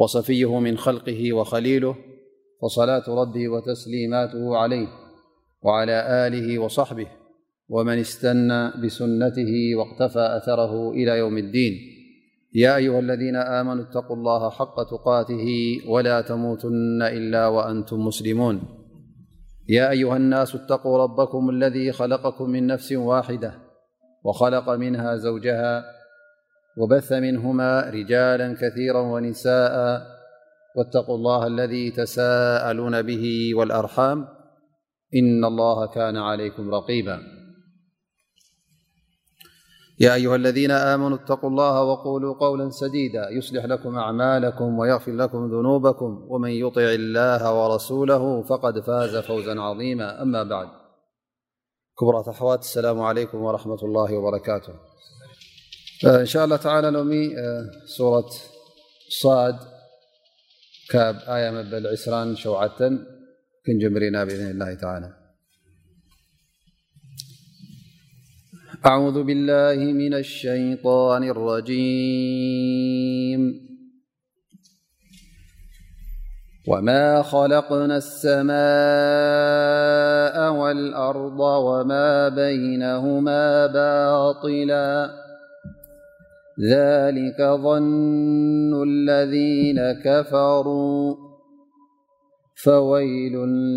وصفيه 0.00 0.58
من 0.60 0.76
خلقه 0.78 1.32
وخليله 1.32 1.96
فصلاة 2.62 3.02
ربه 3.08 3.48
وتسليماته 3.48 4.56
عليه 4.56 4.86
وعلى 5.62 6.26
آله 6.26 6.58
وصحبه 6.58 7.06
ومن 7.68 7.98
استنى 7.98 8.70
بسنته 8.82 9.52
واقتفى 9.76 10.36
أثره 10.36 10.90
إلى 10.90 11.18
يوم 11.18 11.38
الدين 11.38 11.72
يا 12.54 12.76
أيها 12.76 12.98
الذين 13.00 13.36
آمنوا 13.36 13.82
اتقوا 13.84 14.16
الله 14.16 14.50
حق 14.50 14.74
تقاته 14.90 15.46
ولا 15.88 16.20
تموتن 16.20 17.02
إلا 17.02 17.46
وأنتم 17.46 18.00
مسلمون 18.00 18.62
يا 19.68 19.90
أيها 19.90 20.16
الناس 20.16 20.54
اتقوا 20.54 20.98
ربكم 20.98 21.50
الذي 21.50 21.92
خلقكم 21.92 22.50
من 22.50 22.66
نفس 22.66 22.92
واحدة 22.92 23.54
وخلق 24.24 24.70
منها 24.70 25.16
زوجها 25.16 25.84
وبث 26.80 27.12
منهما 27.12 27.80
رجالا 27.90 28.54
كثيرا 28.60 29.00
ونساءا 29.00 30.02
واتقوا 30.76 31.14
الله 31.14 31.46
الذي 31.46 31.90
تساءلون 31.90 33.02
به 33.02 33.52
والأرحام 33.54 34.28
إن 35.16 35.44
الله 35.44 35.86
كان 35.94 36.16
عليكم 36.16 36.74
رقيبا 36.74 37.18
يا 40.00 40.14
أيها 40.14 40.36
الذين 40.36 40.70
آمنوا 40.70 41.16
اتقوا 41.16 41.50
الله 41.50 41.82
وقولوا 41.82 42.34
قولا 42.38 42.70
سديدا 42.70 43.30
يصلح 43.30 43.64
لكم 43.64 43.98
أعمالكم 43.98 44.78
ويغفر 44.78 45.12
لكم 45.12 45.38
ذنوبكم 45.38 46.24
ومن 46.28 46.50
يطع 46.50 46.82
الله 46.94 47.42
ورسوله 47.64 48.42
فقد 48.42 48.80
فاز 48.80 49.16
فوزا 49.16 49.60
عظيما 49.60 50.22
أما 50.22 50.42
بعد 50.42 50.68
كبرة 52.00 52.34
أوا 52.40 52.58
اسلام 52.58 53.00
عليكم 53.00 53.38
ورحمة 53.40 53.78
الله 53.82 54.14
وبركاته 54.18 54.89
إن 56.06 56.26
شاء 56.26 56.44
الله 56.44 56.56
تعالى 56.56 56.90
لوم 56.90 57.30
سورة 57.86 58.30
صاد 59.20 59.54
كب 60.90 61.16
آية 61.28 61.50
مالعسران 61.50 62.36
شوعة 62.36 62.90
كنجمرنا 63.66 64.24
بإذن 64.24 64.50
الله 64.50 64.74
تعالى 64.74 65.10
أعوذ 68.86 69.22
بالله 69.22 69.92
من 69.92 70.14
الشيطان 70.14 71.24
الرجيم 71.24 73.40
وما 76.68 77.22
خلقنا 77.22 77.96
السماء 77.96 78.52
والأرض 80.52 81.40
وما 81.40 82.28
بينهما 82.28 83.66
باطلا 83.66 85.29
ذلك 86.62 87.40
ظن 87.42 88.82
الذين 88.88 89.80
كفروا 90.04 91.14
فويل 92.64 93.32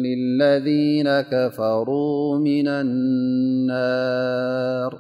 للذين 0.06 1.10
كفروا 1.22 2.38
من 2.40 2.68
النار 2.68 5.00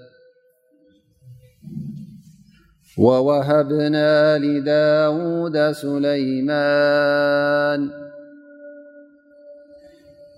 ووهبنا 2.98 4.38
لداود 4.38 5.72
سليمان 5.72 6.40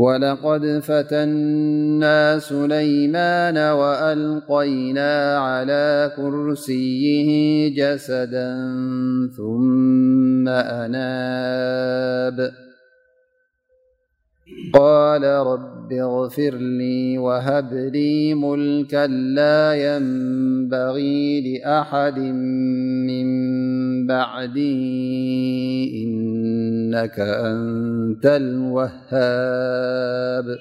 ولقد 0.00 0.78
فتنا 0.82 2.38
سليمان 2.38 3.58
وألقينا 3.58 5.38
على 5.38 6.12
كرسيه 6.16 7.30
جسدا 7.76 8.52
ثم 9.36 10.48
أناب 10.48 12.50
قال 14.74 15.22
رب 15.24 15.92
اغفر 15.92 16.50
لي 16.54 17.18
وهبلي 17.18 18.34
ملكا 18.34 19.06
لا 19.06 19.74
ينبغي 19.96 21.40
لأحد 21.58 22.18
من 23.08 23.30
بعدي 24.06 24.64
إنك 26.04 27.20
أنت 27.20 28.26
الوهاب 28.26 30.56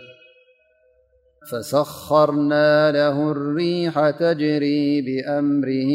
فسخرنا 1.52 2.92
له 2.92 3.32
الريح 3.32 4.10
تجري 4.10 5.02
بأمره 5.02 5.92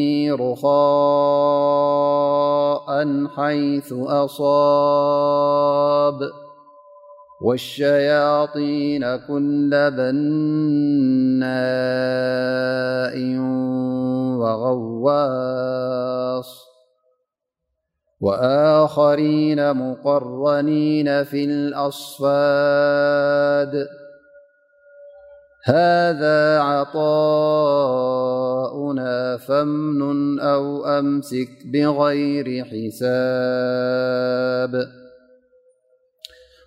رخاء 0.52 2.88
حيث 3.26 3.92
أصاب 3.92 6.30
والشياطين 7.44 9.04
كل 9.28 9.70
بناء 9.92 11.46
وغواص 14.40 16.64
وآخرين 18.20 19.74
مقرنين 19.76 21.24
في 21.24 21.44
الأصفاد 21.44 23.86
هذا 25.64 26.60
عطاؤنا 26.60 29.36
فمن 29.36 30.40
أو 30.40 30.84
أمسك 30.84 31.48
بغير 31.72 32.64
حساب 32.64 35.03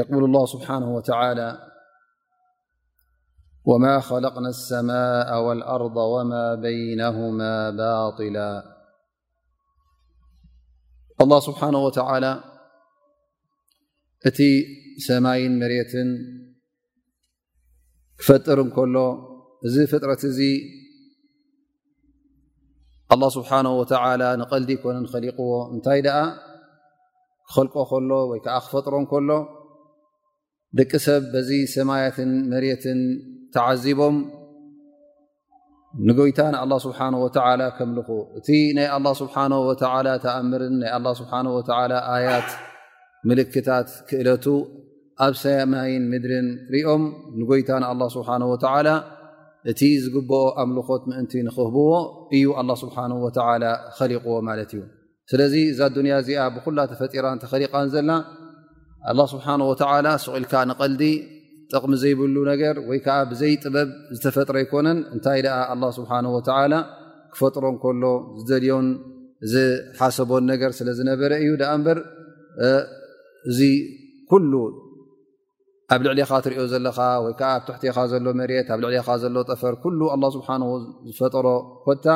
يق 0.00 0.08
الله 0.12 0.44
ስብሓه 0.54 0.82
ى 3.96 4.00
خለقና 4.08 4.46
ማء 4.88 5.28
اأርض 5.64 5.98
ይنه 6.78 7.16
ባطل 7.78 8.36
له 11.30 11.38
ስብሓه 11.46 11.70
እቲ 14.28 14.38
ሰማይን 15.06 15.54
መርትን 15.60 16.10
ክፈጥር 18.20 18.58
እከሎ 18.66 18.96
እዚ 19.66 19.76
ፍጥረት 19.92 20.22
እዚ 20.30 20.40
له 23.20 23.28
ስብሓه 23.36 23.60
ንቀልዲ 24.42 24.70
ኮነ 24.84 24.96
ከሊቕዎ 25.12 25.52
እንታይ 25.74 26.00
ኣ 26.20 26.20
ክኸልቀ 27.48 27.74
ከሎ 27.90 28.10
ወይ 28.30 28.38
ዓ 28.58 28.58
ክፈጥሮ 28.66 28.94
እከሎ 29.06 29.30
ደቂ 30.78 30.92
ሰብ 31.04 31.24
በዚ 31.32 31.50
ሰማያትን 31.72 32.30
መሬትን 32.52 33.00
ተዓዚቦም 33.54 34.16
ንጎይታ 36.08 36.38
ንኣላ 36.54 36.72
ስብሓ 36.84 37.00
ወላ 37.24 37.62
ከምልኹ 37.76 38.08
እቲ 38.38 38.48
ናይ 38.78 38.88
ኣላ 38.96 39.06
ስብሓ 39.20 39.34
ወ 39.66 39.74
ተኣምርን 39.82 40.74
ናይ 40.80 40.90
ኣ 40.96 41.12
ስብሓ 41.20 41.32
ወ 41.56 41.60
ኣያት 42.14 42.48
ምልክታት 43.30 43.88
ክእለቱ 44.08 44.44
ኣብ 45.26 45.34
ሰማይን 45.44 46.04
ምድርን 46.12 46.48
ሪኦም 46.74 47.04
ንጎይታ 47.40 47.70
ንኣላ 47.84 48.02
ስብሓ 48.18 48.28
ወላ 48.52 48.88
እቲ 49.70 49.80
ዝግብኦ 50.04 50.42
ኣምልኾት 50.62 51.02
ምእንቲ 51.10 51.34
ንክህብዎ 51.48 51.90
እዩ 52.38 52.46
ኣላ 52.62 52.70
ስብሓ 52.84 52.96
ወ 53.26 53.28
ኸሊቕዎ 53.98 54.36
ማለት 54.48 54.72
እዩ 54.76 54.80
ስለዚ 55.30 55.54
እዛ 55.74 55.80
ዱንያ 55.98 56.14
እዚኣ 56.24 56.40
ብኩላ 56.56 56.78
ተፈጢራን 56.92 57.38
ተኸሊቃን 57.44 57.88
ዘላ 57.94 58.10
ኣላ 59.12 59.20
ስብሓን 59.32 59.60
ወተዓላ 59.70 60.06
ስቂኢልካ 60.24 60.54
ንቀልዲ 60.70 61.02
ጥቕሚ 61.72 61.92
ዘይብሉ 62.02 62.36
ነገር 62.52 62.76
ወይ 62.88 62.98
ከዓ 63.04 63.16
ብዘይ 63.30 63.52
ጥበብ 63.64 63.88
ዝተፈጥረ 64.16 64.56
ኣይኮነን 64.62 64.98
እንታይ 65.14 65.40
ደኣ 65.46 65.56
ኣላ 65.72 65.82
ስብሓን 65.98 66.26
ወዓላ 66.36 66.74
ክፈጥሮን 67.34 67.76
ከሎ 67.82 68.02
ዝደልዮን 68.40 68.88
ዝሓሰቦን 69.52 70.44
ነገር 70.52 70.70
ስለዝነበረ 70.78 71.30
እዩ 71.42 71.50
ዳኣ 71.62 71.72
እምበር 71.78 71.98
እዚ 73.50 73.60
ኩሉ 74.32 74.52
ኣብ 75.94 76.00
ልዕሊኻ 76.06 76.30
እትሪኦ 76.40 76.62
ዘለካ 76.72 76.98
ወይ 77.24 77.32
ከዓ 77.40 77.48
ኣብ 77.56 77.62
ትሕትኻ 77.66 77.96
ዘሎ 78.12 78.26
መሬት 78.40 78.68
ኣብ 78.74 78.78
ልዕልኻ 78.84 79.08
ዘሎ 79.22 79.36
ጠፈር 79.52 79.74
ኩሉ 79.84 80.00
ኣ 80.14 80.16
ስብሓ 80.36 80.48
ዝፈጠሮ 81.10 81.46
ኮታ 81.86 82.06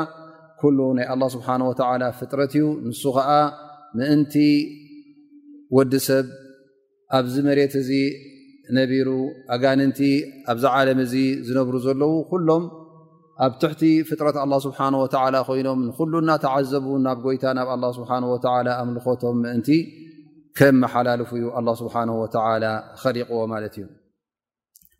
ኩሉ 0.60 0.78
ናይ 0.98 1.06
ኣላ 1.14 1.22
ስብሓ 1.34 1.48
ወላ 1.70 2.04
ፍጥረት 2.20 2.52
እዩ 2.58 2.64
ንሱ 2.90 3.02
ከዓ 3.16 3.30
ምእንቲ 3.98 4.34
ወዲ 5.76 5.92
ሰብ 6.08 6.26
ኣብዚ 7.16 7.36
መሬት 7.48 7.74
እዚ 7.80 7.90
ነቢሩ 8.78 9.08
ኣጋንንቲ 9.54 10.00
ኣብዚ 10.52 10.64
ዓለም 10.78 10.98
እዚ 11.04 11.14
ዝነብሩ 11.46 11.74
ዘለው 11.86 12.12
ኩሎም 12.30 12.64
ኣብ 13.44 13.52
ትሕቲ 13.62 13.82
ፍጥረት 14.08 14.36
ኣ 14.42 14.44
ስብሓه 14.64 14.94
ኮይኖም 15.48 15.80
ንኩሉ 15.88 16.12
እናተዓዘቡ 16.22 16.86
ናብ 17.06 17.18
ጎይታ 17.26 17.44
ናብ 17.58 17.68
ስሓ 17.98 18.10
ኣምልኾቶም 18.82 19.36
ምእንቲ 19.42 19.68
ከም 20.60 20.76
መሓላልፉ 20.84 21.30
እዩ 21.40 21.46
ስብሓ 21.80 21.94
ኸሊቕዎ 23.02 23.40
ማለት 23.52 23.74
እዩ 23.80 23.86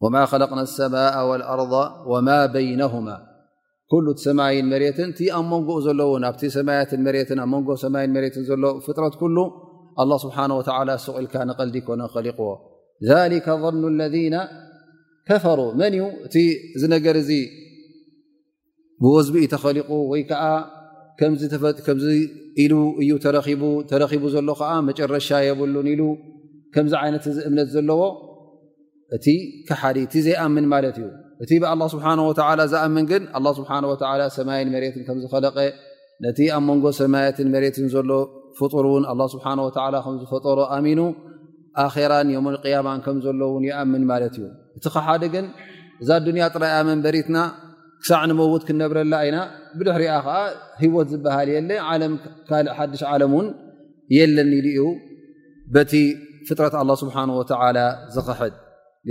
ወማ 0.02 0.16
ለቅና 0.40 0.60
ሰማء 0.81 1.14
ኣርض 1.52 1.72
ማ 2.26 2.37
በይነهማ 2.55 3.08
ሉ 4.06 4.08
ሰማይን 4.26 4.66
መሬትን 4.72 5.08
እቲ 5.14 5.19
ኣብ 5.37 5.44
መንጎኡ 5.52 5.78
ዘለዉ 5.87 6.10
ናብ 6.25 6.34
ሰያት 6.56 6.90
ት 7.28 7.38
ኣ 7.43 7.46
መንጎ 7.55 7.69
ሰማይ 7.84 8.06
መሬትን 8.16 8.43
ዘሎ 8.50 8.64
ፍጥረት 8.84 9.14
ሉ 9.37 9.38
ስሓ 10.24 10.46
ስኢልካ 11.04 11.34
ንቀልዲ 11.50 11.76
ኮነ 11.88 12.02
ሊዎ 12.28 12.48
ኑ 13.82 13.84
ለذ 14.00 14.16
ከፈሩ 15.28 15.60
መን 15.78 15.94
እዩ 15.96 16.04
እቲ 16.26 16.36
እዚ 16.76 16.82
ነገር 16.92 17.14
እዚ 17.22 17.30
ብወዝኢ 19.02 19.42
ተኸሊቁ 19.54 19.88
ወይ 20.12 20.22
ከዓ 20.30 20.42
ሉ 22.70 22.74
እዩ 23.02 23.10
ተረኺቡ 23.90 24.22
ዘሎ 24.34 24.48
ከዓ 24.60 24.70
መጨረሻ 24.88 25.28
የብሉን 25.48 25.88
ኢሉ 25.92 26.02
ከምዚ 26.76 26.94
ይነት 27.08 27.24
ዚ 27.36 27.36
እምነት 27.48 27.68
ዘለዎ 27.74 28.00
እቲ 29.16 29.26
ካሓዲ 29.68 29.98
ቲ 30.14 30.22
ዘይኣምን 30.26 30.66
ማለት 30.74 30.96
እዩ 31.02 31.06
እቲ 31.44 31.50
ብ 31.62 31.90
ስብሓ 31.94 32.06
ዝኣምን 32.72 33.04
ግን 33.12 33.24
ስ 33.58 33.60
ሰማይን 34.38 34.70
መት 34.74 34.96
ከምዝለቀ 35.08 35.56
ነቲ 36.24 36.38
ኣብ 36.56 36.62
መንጎ 36.70 36.84
ሰማያትን 37.02 37.48
መሬት 37.56 37.76
ዘሎ 37.96 38.10
ه 38.58 38.60
ه 38.75 39.26
ዝጠ 40.32 40.44
ራ 40.58 40.60
اقيم 40.75 41.00
ም 42.44 42.46
እዩ 42.64 44.25
እቲ 44.76 44.87
ደ 45.22 45.25
ግን 45.34 45.46
እዛ 46.02 46.10
ድያ 46.26 46.44
ጥያ 46.55 46.75
መንበሪትና 46.88 47.37
ክሳዕ 48.02 48.22
ው 48.52 48.52
ክነብረ 48.69 48.99
ወት 50.96 51.08
ዝሃ 51.12 51.34
ለ 54.44 54.55
ዩ 54.76 54.81
فጥረ 56.49 56.66
لله 56.78 56.84
ه 56.84 56.87
و 56.87 57.38
ዝ 59.08 59.10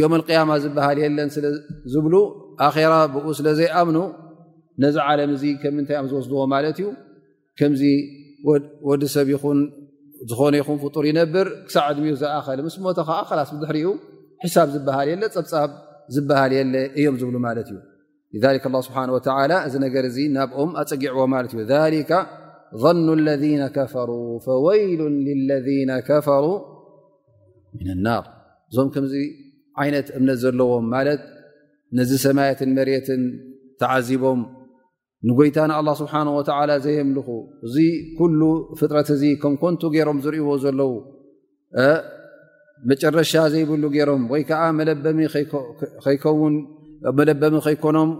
ዮም 0.00 0.12
አልቅያማ 0.16 0.50
ዝበሃል 0.64 0.98
የለን 1.02 1.28
ስለዝብሉ 1.36 2.14
ኣራ 2.66 2.92
ብኡ 3.14 3.26
ስለ 3.38 3.48
ዘይኣምኑ 3.58 3.98
ነዚ 4.82 4.96
ዓለም 5.08 5.30
እዚ 5.36 5.44
ከም 5.62 5.74
ምንታይ 5.78 5.96
ዮም 5.98 6.06
ዝወስድዎ 6.12 6.38
ማለት 6.54 6.78
እዩ 6.82 6.88
ከምዚ 7.58 7.82
ወዲ 8.88 9.02
ሰብ 9.14 9.28
ይኹን 9.34 9.58
ዝኮነ 10.30 10.54
ይኹን 10.60 10.78
ፍጡር 10.82 11.04
ይነብር 11.10 11.46
ክሳዕ 11.66 11.88
ድሚኡ 11.98 12.14
ዘኣኸል 12.22 12.60
ምስ 12.66 12.76
ሞቶ 12.84 12.98
ከዓ 13.08 13.18
ከላስ 13.30 13.50
ብድሕሪኡ 13.56 13.88
ሒሳብ 14.44 14.68
ዝበሃል 14.74 15.08
የለ 15.12 15.22
ፀብፃብ 15.34 15.70
ዝበሃል 16.14 16.52
የለ 16.58 16.74
እዮም 16.98 17.16
ዝብሉ 17.20 17.36
ማለት 17.46 17.68
እዩ 17.72 17.78
ከ 18.64 18.72
ላ 18.74 18.80
ስብሓን 18.88 19.10
ወተላ 19.16 19.52
እዚ 19.66 19.74
ነገር 19.86 20.04
እዚ 20.10 20.18
ናብኦም 20.36 20.70
ኣፀጊዕዎ 20.82 21.24
ማለት 21.34 21.52
እዩ 21.56 21.62
ظኑ 22.82 23.06
ለذነ 23.26 23.62
ከፈሩ 23.76 24.10
ወይሉ 24.66 25.00
ለذ 25.50 25.68
ከፈሩ 26.08 26.44
ናር 28.06 28.24
እዞም 28.70 28.88
ከምዚ 28.94 29.14
ዓይነት 29.82 30.08
እምነት 30.18 30.38
ዘለዎም 30.44 30.84
ማለት 30.94 31.22
ነዚ 31.98 32.10
ሰማየትን 32.24 32.70
መርትን 32.78 33.22
ተዓዚቦም 33.80 34.40
ንጎይታ 35.28 35.56
ንአላ 35.70 35.88
ስብሓ 36.00 36.14
ወላ 36.38 36.70
ዘየምልኹ 36.86 37.28
እዚ 37.66 37.76
ኩሉ 38.18 38.40
ፍጥረት 38.80 39.08
እዚ 39.16 39.22
ከም 39.42 39.54
ኮንቱ 39.62 39.82
ገይሮም 39.94 40.18
ዝርእዎ 40.24 40.50
ዘለው 40.64 40.92
መጨረሻ 42.90 43.32
ዘይብሉ 43.52 43.82
ገይሮም 43.94 44.22
ወይ 44.32 44.42
ዓ 44.62 44.66
መለበሚ 44.80 45.20
ከይኮኖም 47.64 48.10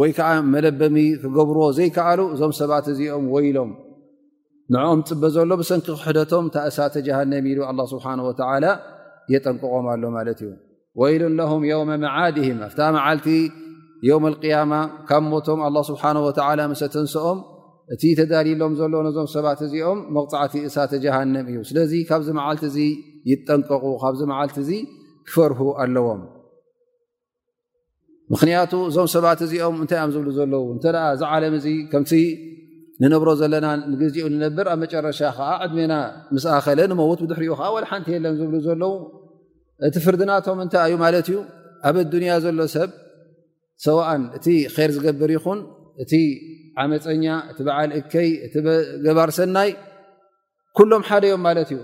ወይ 0.00 0.10
ከዓ 0.18 0.28
መለበሚ 0.52 0.96
ክገብርዎ 1.22 1.64
ዘይከዓሉ 1.78 2.20
እዞም 2.34 2.52
ሰባት 2.60 2.86
እዚኦም 2.92 3.26
ወይሎም 3.34 3.70
ንኦም 4.72 5.00
ፅበ 5.08 5.22
ዘሎ 5.36 5.50
ብሰንኪ 5.60 5.86
ክሕደቶም 6.00 6.44
ታ 6.52 6.56
እሳተ 6.68 6.94
ጀሃንም 7.06 7.44
ኢሉ 7.52 7.58
ስብሓ 7.92 8.04
ወላ 8.26 8.66
የጠንቀቆም 9.32 9.86
ኣሎ 9.92 10.02
ማለት 10.14 10.40
እዩ 10.44 10.50
ወይሉን 11.00 11.34
ለም 11.38 11.62
የውመ 11.70 11.90
መዓድህም 12.04 12.58
ኣብታ 12.68 12.80
መዓልቲ 12.96 13.26
የውም 14.08 14.24
ያማ 14.52 14.72
ካብ 15.08 15.22
ሞቶም 15.32 15.60
ኣ 15.66 15.68
ስብሓ 15.90 16.02
ምስተንሶኦም 16.72 17.38
እቲ 17.94 18.02
ተዳልሎም 18.18 18.72
ዘሎ 18.80 18.92
ነዞም 19.06 19.26
ሰባት 19.34 19.60
እዚኦም 19.66 19.98
መቕፃዕቲ 20.16 20.54
እሳተ 20.68 20.92
ጀሃንም 21.04 21.46
እዩ 21.52 21.58
ስለዚ 21.70 21.92
ካብዚ 22.08 22.28
መዓልቲ 22.38 22.64
እዚ 22.70 22.78
ይጠንቀቁ 23.30 23.82
ካብዚ 24.02 24.20
መዓልቲ 24.32 24.56
እዚ 24.62 24.70
ክፈርሁ 25.28 25.60
ኣለዎም 25.82 26.22
ምክንያቱ 28.32 28.72
እዞም 28.90 29.08
ሰባት 29.14 29.40
እዚኦም 29.46 29.74
እንታይ 29.82 30.00
ም 30.08 30.12
ዝብሉ 30.14 30.28
ዘለዉ 30.38 30.64
እንተ 30.76 30.84
እዚ 31.14 31.22
ዓለም 31.34 31.56
ዚ 31.64 31.68
ከም 31.92 32.04
ንነብሮ 33.02 33.28
ዘለና 33.40 33.66
ንግዜኡ 33.92 34.24
ንነብር 34.32 34.66
ኣብ 34.72 34.78
መጨረሻ 34.82 35.20
ከዓ 35.36 35.48
ዓድሜና 35.64 35.94
ምስኣከለ 36.34 36.80
ንመውት 36.90 37.20
ብድሕሪኡ 37.24 37.52
ከዓ 37.60 37.68
ወል 37.74 37.86
ሓንቲ 37.90 38.08
የለን 38.14 38.34
ዝብሉ 38.40 38.54
ዘለዉ 38.66 38.92
እቲ 39.88 39.94
ፍርድናቶም 40.04 40.58
እንታይ 40.64 40.84
እዩ 40.90 40.98
ማለት 41.04 41.28
እዩ 41.32 41.38
ኣብ 41.88 41.96
ዱንያ 42.12 42.34
ዘሎ 42.44 42.60
ሰብ 42.76 42.90
ሰውእን 43.86 44.22
እቲ 44.36 44.46
ከር 44.74 44.90
ዝገብር 44.96 45.30
ይኹን 45.36 45.60
እቲ 46.04 46.12
ዓመፀኛ 46.82 47.24
እቲ 47.50 47.58
በዓል 47.68 47.90
እከይ 47.98 48.28
እቲ 48.46 48.54
ገባር 49.06 49.30
ሰናይ 49.38 49.70
ኩሎም 50.78 51.02
ሓደ 51.10 51.24
ዮም 51.32 51.42
ማለት 51.48 51.68
እዩ 51.74 51.80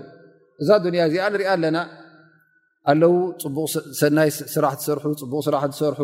እዛ 0.61 0.69
ዱንያ 0.85 1.01
እዚ 1.09 1.15
ንሪኣ 1.33 1.47
ኣለና 1.55 1.77
ኣለዉ 2.91 3.13
ፅቡቅ 3.43 3.67
ሰናይ 4.01 4.29
ስራሕ 4.55 4.73
ትሰርሑ 4.79 5.05
ፅቡቕ 5.23 5.39
ስራሕ 5.47 5.63
ዝሰርሑ 5.71 5.99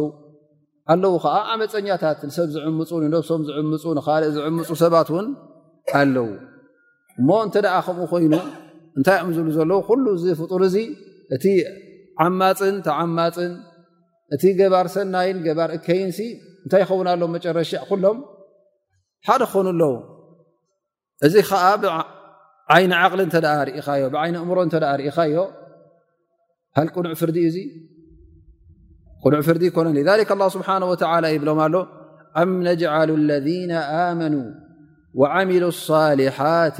ኣለዉ 0.93 1.13
ከዓ 1.23 1.35
ዓመፀኛታት 1.53 2.19
ንሰብ 2.29 2.47
ዝዕምፁ 2.55 2.89
ንነብሶም 3.03 3.41
ዝዕምፁ 3.47 3.83
ንካልእ 3.97 4.29
ዝዕምፁ 4.35 4.69
ሰባት 4.81 5.07
እውን 5.11 5.27
ኣለዉ 5.99 6.27
እሞ 7.19 7.29
እንተ 7.45 7.55
ደኣ 7.65 7.75
ከምኡ 7.85 8.03
ኮይኑ 8.11 8.33
እንታይ 8.97 9.17
እምዝሉ 9.23 9.47
ዘለዉ 9.57 9.79
ኩሉ 9.87 10.05
እዚ 10.17 10.25
ፍጡር 10.41 10.61
እዚ 10.67 10.75
እቲ 11.35 11.45
ዓማፅን 12.25 12.75
ተዓማፅን 12.85 13.51
እቲ 14.35 14.43
ገባር 14.59 14.87
ሰናይን 14.95 15.37
ገባር 15.47 15.69
እከይንሲ 15.77 16.19
እንታይ 16.63 16.81
ይኸውን 16.83 17.07
ኣሎ 17.15 17.21
መጨረሻዕ 17.35 17.81
ኩሎም 17.89 18.17
ሓደ 19.27 19.41
ክኾኑኣለዉ 19.51 19.91
እዚ 21.27 21.35
ከዓ 21.49 21.63
ብዓይኒ 21.83 22.91
ዓቅሊ 23.01 23.21
እተ 23.29 23.35
ርኢኻዮ 23.69 24.03
ብዓይኒ 24.15 24.35
እምሮ 24.45 24.57
እተ 24.69 24.75
ርኢኻዮ 25.01 25.35
ሃልቁኑዕ 26.77 27.11
ፍርዲ 27.21 27.37
እኡ 27.47 27.47
እዙ 27.51 27.57
ኩኑዕ 29.23 29.41
ፍርዲ 29.47 29.63
ይኮነን 29.69 29.95
ሊذል 29.99 30.21
ላ 30.41 30.47
ስብሓና 30.55 30.83
ወተላ 30.93 31.25
ይብሎም 31.35 31.59
ኣሎ 31.65 31.75
ኣም 32.41 32.49
ነጅዓሉ 32.69 33.09
ለذነ 33.29 33.71
ኣመኑ 34.01 34.35
ወዓምሉ 35.21 35.63
ሳሊሓት 35.85 36.77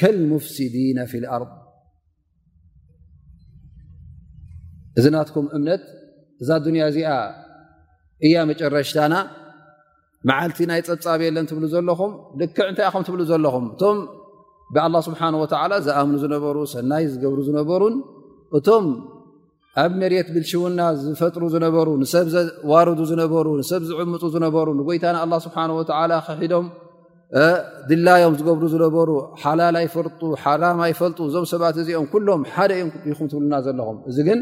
ከልሙፍስድና 0.00 0.98
ፍ 1.12 1.20
ልኣርض 1.22 1.52
እዚ 4.98 5.04
ናትኩም 5.14 5.46
እምነት 5.56 5.84
እዛ 6.42 6.48
ኣዱንያ 6.60 6.82
እዚኣ 6.90 7.08
እያ 8.26 8.34
መጨረሽታና 8.50 9.14
መዓልቲ 10.28 10.58
ናይ 10.70 10.80
ፀብፃብየለን 10.88 11.48
ትብሉ 11.48 11.64
ዘለኹም 11.72 12.12
ልክዕ 12.40 12.60
እንታይ 12.72 12.86
ኢኸም 12.90 13.02
ትብሉ 13.08 13.20
ዘለኹም 13.30 13.64
እቶም 13.72 13.96
ብላ 14.74 14.94
ስብሓን 15.08 15.34
ወላ 15.40 15.72
ዝኣምኑ 15.86 16.14
ዝነበሩ 16.22 16.56
ሰናይ 16.74 17.04
ዝገብሩ 17.14 17.40
ዝነበሩን 17.48 17.96
እቶም 18.58 18.84
ኣብ 19.82 19.92
መርት 20.00 20.28
ብልሽውና 20.34 20.80
ዝፈጥሩ 21.02 21.42
ዝነበሩ 21.54 21.88
ንሰብ 22.02 22.26
ዋርዱ 22.70 22.98
ዝነበሩ 23.10 23.46
ንሰብ 23.60 23.82
ዝዕምፁ 23.88 24.22
ዝነበሩ 24.34 24.66
ንጎይታ 24.80 25.04
ና 25.14 25.22
ኣ 25.24 25.38
ስብሓን 25.46 25.70
ወ 25.78 25.80
ክሒዶም 26.26 26.66
ድላዮም 27.88 28.34
ዝገብሩ 28.40 28.64
ዝነበሩ 28.74 29.08
ሓላል 29.42 29.76
ኣይፈልጡ 29.82 30.20
ሓራማ 30.42 30.80
ኣይፈልጡ 30.88 31.18
እዞም 31.28 31.46
ሰባት 31.54 31.76
እዚኦም 31.82 32.06
ኩሎም 32.14 32.42
ሓደ 32.56 32.70
እዮም 32.78 32.90
እኹም 33.12 33.26
ትብልና 33.32 33.54
ዘለኹም 33.66 33.98
እዚ 34.10 34.18
ግን 34.28 34.40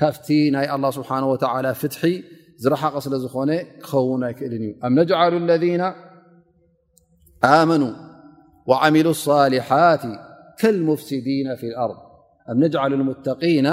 ካብቲ 0.00 0.28
ናይ 0.56 0.66
ላ 0.84 0.88
ስብሓ 0.98 1.10
ወላ 1.32 1.66
ፍትሒ 1.82 2.02
ዝረሓቐ 2.64 2.94
ስለ 3.06 3.14
ዝኾነ 3.24 3.50
ክኸውን 3.86 4.22
ኣይክእልን 4.28 4.62
እዩ 4.68 4.72
ኣ 4.86 4.90
ነጅሉ 4.98 5.32
ለذ 5.50 5.64
ኣመኑ 7.54 7.82
ሚሉ 8.94 9.08
ሳሊሓት 9.26 10.04
ፍስዲ 10.60 11.28
ፊ 11.60 11.64
ኣር 11.84 11.92
ና 13.66 13.72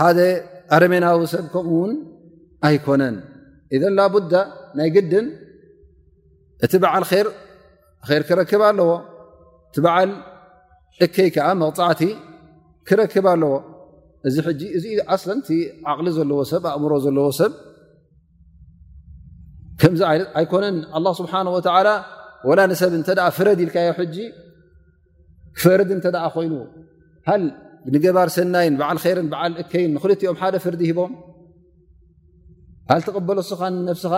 ሓደ 0.00 0.18
ኣረሜናዊ 0.76 1.20
ሰብ 1.34 1.46
ከምኡውን 1.54 1.92
ኣይኮነን 2.66 3.16
ذ 3.80 3.84
ላب 3.98 4.14
ናይ 4.78 4.88
ግድን 4.94 5.26
እቲ 6.64 6.72
በዓል 6.84 7.04
ር 8.10 8.20
ክረክብ 8.28 8.62
ኣለዎ 8.68 8.90
ቲ 9.74 9.80
በዓ 9.84 9.96
እከይ 11.04 11.28
ዓ 11.48 11.50
መغዕቲ 11.62 12.00
ክረክብ 12.88 13.26
ኣለዎ 13.32 13.52
እዚ 14.28 14.36
እ 14.48 15.36
ቲ 15.46 15.52
ቕሊ 15.98 16.06
ዘለዎ 16.16 16.38
ብ 16.64 16.66
ኣእምሮ 16.74 16.92
ዘለዎ 17.06 17.26
ሰብ 17.40 17.52
ዚ 20.00 20.02
ይ 20.16 20.20
ኣይኮነን 20.40 20.76
لله 21.00 21.12
ስብሓه 21.20 21.40
ላ 21.46 22.74
ሰብ 22.82 22.92
ፍረድ 23.38 23.60
ልዮ 23.68 23.76
ፈረድ 25.62 25.90
እ 25.96 26.00
ኮይኑ 26.36 26.52
ንገባር 27.94 28.28
ሰናይን 28.36 28.74
በዓል 28.80 28.98
ይርን 29.10 29.28
በዓል 29.32 29.52
እከይን 29.62 29.90
ንክልትኦም 29.96 30.36
ሓደ 30.42 30.54
ፍርዲ 30.64 30.82
ሂቦም 30.90 31.12
ካል 32.88 33.00
ተቐበሎ 33.06 33.38
ስኻ 33.50 33.60
ንነፍስኻ 33.76 34.14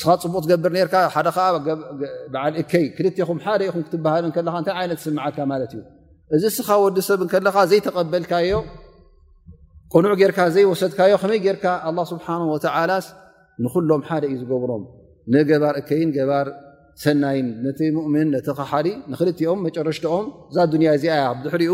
ስኻ 0.00 0.08
ፅቡቅ 0.22 0.42
ትገብር 0.44 0.72
ነርካ 0.76 0.94
ሓደከዓ 1.14 1.46
በዓል 2.32 2.54
እከይ 2.62 2.84
ክልኹም 2.96 3.38
ሓደ 3.44 3.60
ይኹም 3.68 3.82
ክትበሃል 3.86 4.24
ከለካ 4.36 4.54
እንታይ 4.62 4.74
ዓይነት 4.80 4.98
ስምዓካ 5.04 5.36
ማለት 5.52 5.70
እዩ 5.76 5.82
እዚ 6.36 6.44
ስኻ 6.58 6.68
ወዲ 6.84 6.98
ሰብከለካ 7.08 7.56
ዘይተቐበልካዮ 7.70 8.52
ቆኑዕ 9.94 10.12
ጌርካ 10.20 10.38
ዘይወሰድካዮ 10.54 11.12
ከመይ 11.22 11.40
ጌርካ 11.46 11.64
ኣ 11.88 11.90
ስብሓን 12.12 12.44
ወዓላ 12.52 12.92
ንኩሎም 13.64 14.02
ሓደ 14.08 14.22
እዩ 14.30 14.36
ዝገብሮም 14.40 14.84
ንገባር 15.34 15.74
እከይን 15.82 16.10
ገባር 16.16 16.48
ሰናይን 17.04 17.46
ነቲ 17.66 17.78
ሙእምን 17.96 18.28
ነቲ 18.34 18.46
ካሓዲ 18.58 18.88
ንክልትኦም 19.12 19.58
መጨረሽቲኦም 19.66 20.26
እዛ 20.50 20.56
ዱንያ 20.72 20.88
እዚያ 20.98 21.14
ድሕሪኡ 21.44 21.72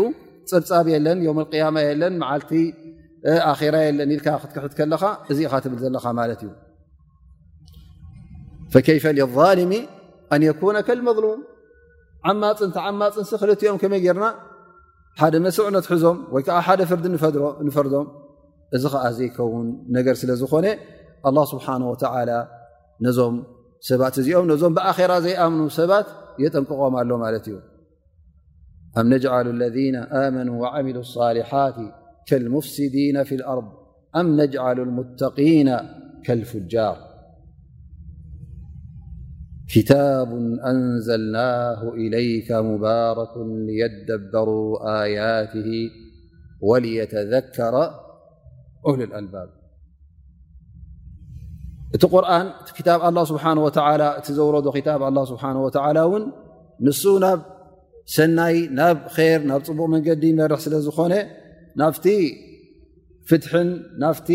ፅብፃብ 0.51 0.85
የለን 0.93 1.17
ም 1.39 1.45
ያማ 1.61 1.77
የለን 1.89 2.13
መዓልቲ 2.21 2.51
ኣራ 3.51 3.75
የለን 3.87 4.09
ኢል 4.15 4.21
ክትክሕት 4.25 4.73
ከለካ 4.79 5.03
እዚኢኻ 5.31 5.53
ትብል 5.63 5.79
ዘለካ 5.83 6.05
ማለት 6.19 6.41
እዩ 6.45 6.51
ፈከይፈ 8.73 9.05
ልሚ 9.19 9.71
ኣንየኩነ 10.35 10.77
ከልመظሉም 10.87 11.41
ዓማፅንቲ 12.31 12.75
ዓማፅንሲ 12.87 13.31
ክልትኦም 13.41 13.77
ከመይ 13.81 14.01
ጌርና 14.05 14.27
ሓደ 15.21 15.33
መስውዕ 15.45 15.67
ነትሕዞም 15.75 16.17
ወይ 16.33 16.43
ከዓ 16.47 16.57
ሓደ 16.67 16.81
ፍርዲ 16.91 17.05
ንፈርዶም 17.67 18.07
እዚ 18.75 18.83
ከዓ 18.93 19.03
ዘይከውን 19.17 19.67
ነገር 19.97 20.15
ስለ 20.21 20.31
ዝኮነ 20.41 20.67
ስብሓን 21.51 21.83
ወላ 21.91 22.29
ነዞም 23.05 23.35
ሰባት 23.89 24.15
እዚኦም 24.21 24.45
ነዞም 24.51 24.73
ብኣራ 24.77 25.11
ዘይኣምኑ 25.25 25.61
ሰባት 25.79 26.07
የጠንቅቆም 26.43 26.93
ኣሎ 27.01 27.09
ማለት 27.23 27.45
እዩ 27.49 27.55
أم 28.97 29.13
نجعل 29.13 29.47
الذين 29.49 29.95
آمنوا 29.95 30.61
وعملوا 30.61 31.01
الصالحات 31.01 31.75
كالمفسدين 32.27 33.23
في 33.23 33.35
الأرض 33.35 33.71
أم 34.15 34.41
نجعل 34.41 34.79
المتقين 34.79 35.77
كالفجار 36.25 36.97
كتاب 39.69 40.27
أنزلناه 40.65 41.89
إليك 41.89 42.51
مبارك 42.51 43.29
ليدبروا 43.37 45.03
آياته 45.03 45.89
وليتذكر 46.61 47.89
أل 48.87 49.01
الألباب 49.03 49.49
قرآنتا 52.11 53.09
الله 53.09 53.23
سبحانه 53.23 53.63
وتعالىرتاب 53.63 55.03
الله 55.03 55.25
سبحانه 55.25 55.63
وتعالى 55.63 56.03
ن 56.85 56.89
ሰናይ 58.15 58.55
ናብ 58.77 58.97
ር 59.17 59.39
ናብ 59.49 59.61
ፅቡቅ 59.67 59.87
መንገዲ 59.93 60.23
ይመርሕ 60.31 60.59
ስለ 60.65 60.73
ዝኾነ 60.87 61.13
ናብቲ 61.81 62.05
ፍትን 63.29 63.69
ናፍቲ 64.03 64.29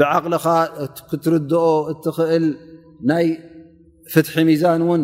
ብዓቅልኻ 0.00 0.44
ክትርድኦ 1.10 1.64
እትኽእል 1.92 2.46
ናይ 3.10 3.26
ፍትሒ 4.12 4.34
ሚዛን 4.48 4.82
እውን 4.86 5.02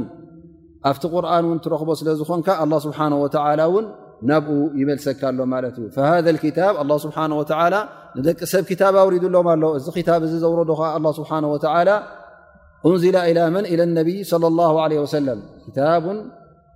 ኣብቲ 0.90 1.04
ቁርን 1.12 1.46
ን 1.54 1.58
ትረክቦ 1.64 1.90
ስለ 2.00 2.08
ዝኮንካ 2.20 2.48
ስብሓ 2.86 2.98
ን 3.12 3.86
ናብኡ 4.28 4.54
ይመልሰካ 4.80 5.20
ኣሎ 5.30 5.40
ማለት 5.54 5.74
እዩ 5.80 5.86
ሃذ 6.10 6.28
ታ 6.58 6.96
ስብሓ 7.04 7.18
ንደቂ 8.18 8.38
ሰብ 8.52 8.68
ታብ 8.80 8.94
ኣውሪድሎም 9.02 9.48
ኣሎ 9.54 9.62
እዚ 9.78 9.86
ክታ 9.96 10.10
እዚ 10.28 10.34
ዘውረዶ 10.44 10.70
ከዓ 10.80 10.88
ስብሓه 11.18 11.38
ንዚላ 12.92 13.18
መን 13.54 13.64
ኢ 13.72 13.76
ነብይ 13.98 14.18
ወሰለም 15.04 15.40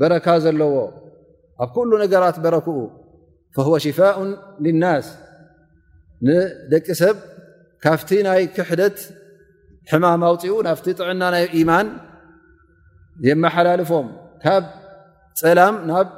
በረካ 0.00 0.26
ዘለዎ 0.44 0.74
ኣብ 1.64 1.70
ኩሉ 1.74 1.90
ነገራት 2.04 2.36
በረክኡ 2.44 2.76
ፈهወ 3.56 3.72
ሽፋء 3.84 4.16
ልናስ 4.64 5.06
ንደቂ 6.26 6.86
ሰብ 7.02 7.16
ካብቲ 7.84 8.10
ናይ 8.26 8.42
ክሕደት 8.56 8.98
ሕማም 9.90 10.22
ውፂኡ 10.32 10.54
ናብቲ 10.68 10.86
ጥዕና 10.98 11.22
ናይ 11.34 11.44
ኢማን 11.60 11.86
የመሓላልፎም 13.28 14.06
ካብ 14.42 14.64
ፀላም 15.40 15.76
ናብ 15.90 16.08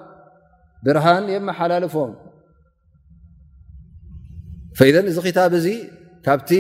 ብርሃን 0.87 1.25
የመሓላልፎም 1.35 2.13
ዘ 4.95 5.01
እዚ 5.11 5.19
ክታብ 5.27 5.53
እዚ 5.61 5.67
ካብቲ 6.27 6.51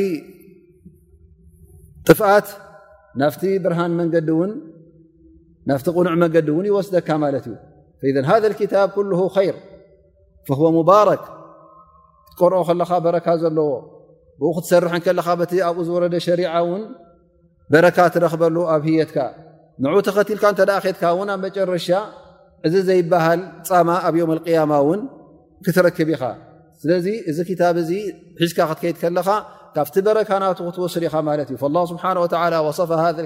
ጥፍኣት 2.09 2.49
ናፍቲ 3.21 3.42
ብርሃን 3.64 3.92
መንገዲ 4.00 4.28
ውን 4.38 4.50
ናቲ 5.68 5.87
ቁኑዕ 5.99 6.14
መገዲ 6.23 6.49
ን 6.62 6.66
ይወስደካ 6.71 7.09
እ 8.04 8.12
ذ 8.14 8.14
ذ 8.26 8.28
ا 8.37 8.38
ل 8.42 8.44
ር 8.49 8.52
فه 8.52 8.56
ክትቆርኦ 11.25 12.61
ከለኻ 12.68 12.90
ረካ 13.16 13.28
ዘለዎ 13.42 13.68
ብ 14.38 14.42
ክትሰርሐ 14.56 14.92
ለኻ 15.18 15.28
ኣብኡ 15.68 15.76
ዝወረደ 15.88 16.14
ሸሪ 16.26 16.40
ውን 16.68 16.83
በረካ 17.73 17.99
ትረክበሉ 18.14 18.56
ኣብ 18.75 18.85
የትካ 18.99 19.16
ን 19.80 19.85
ተኸትልካ 20.09 20.44
እ 20.75 20.80
ከትካ 20.85 21.02
ን 21.26 21.28
ኣብ 21.35 21.38
መጨረሻ 21.47 21.88
እዚ 22.66 22.75
ዘይሃል 22.88 23.40
ማ 23.88 23.90
ኣብ 24.09 24.14
اليማ 24.37 24.73
ን 24.99 25.00
ክትረክብ 25.66 26.09
ኢኻ 26.14 26.23
ስለዚ 26.80 27.06
እዚ 27.30 27.38
ሒዝካ 28.40 28.59
ክትከድ 28.83 28.97
ከለኻ 29.02 29.28
ካብቲ 29.76 29.97
በረካ 30.09 30.30
ና 30.42 30.44
ክትወስል 30.59 31.02
ኢኻ 31.09 31.14
ት 31.49 31.50
እ 31.56 31.59
فله 31.62 31.83
ስه 31.90 31.97
وصف 32.66 32.90
ذ 33.16 33.18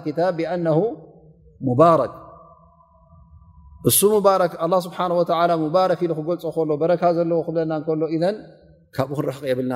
نه 0.66 0.80
ر 1.98 2.00
እሱ 3.88 4.00
ስ 4.02 4.12
ሙባረኪ 4.12 4.52
ክገልፆ 6.00 6.20
ከሎ 6.56 6.70
በረካ 6.82 7.02
ዘለዎ 7.16 7.38
ክብለና 7.46 7.72
ከሎ 7.86 8.02
ካብኡ 8.96 9.14
ክረሕ 9.18 9.38
የብልና 9.50 9.72